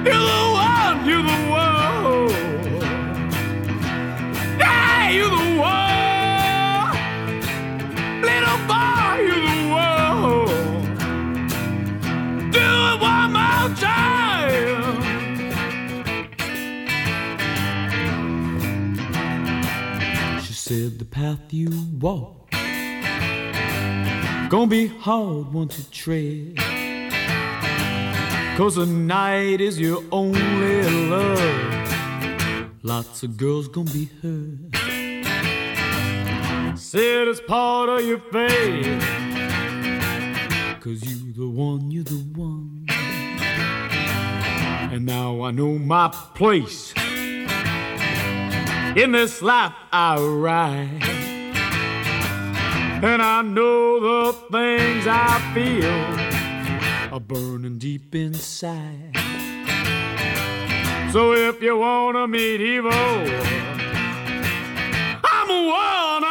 [0.05, 2.29] You're the one, you're the one.
[4.59, 5.90] Yeah, you're the one.
[20.71, 21.69] Said the path you
[21.99, 22.49] walk
[24.47, 26.55] gonna be hard once you tread.
[28.57, 32.71] Cause the night is your only love.
[32.83, 34.77] Lots of girls gonna be hurt.
[36.77, 39.01] Said it's part of your fate.
[40.79, 42.85] Cause you the one, you're the one.
[44.93, 46.93] And now I know my place.
[48.95, 51.01] In this life I ride.
[53.03, 59.15] And I know the things I feel are burning deep inside.
[61.13, 62.91] So if you wanna meet evil,
[65.23, 66.30] I'm a one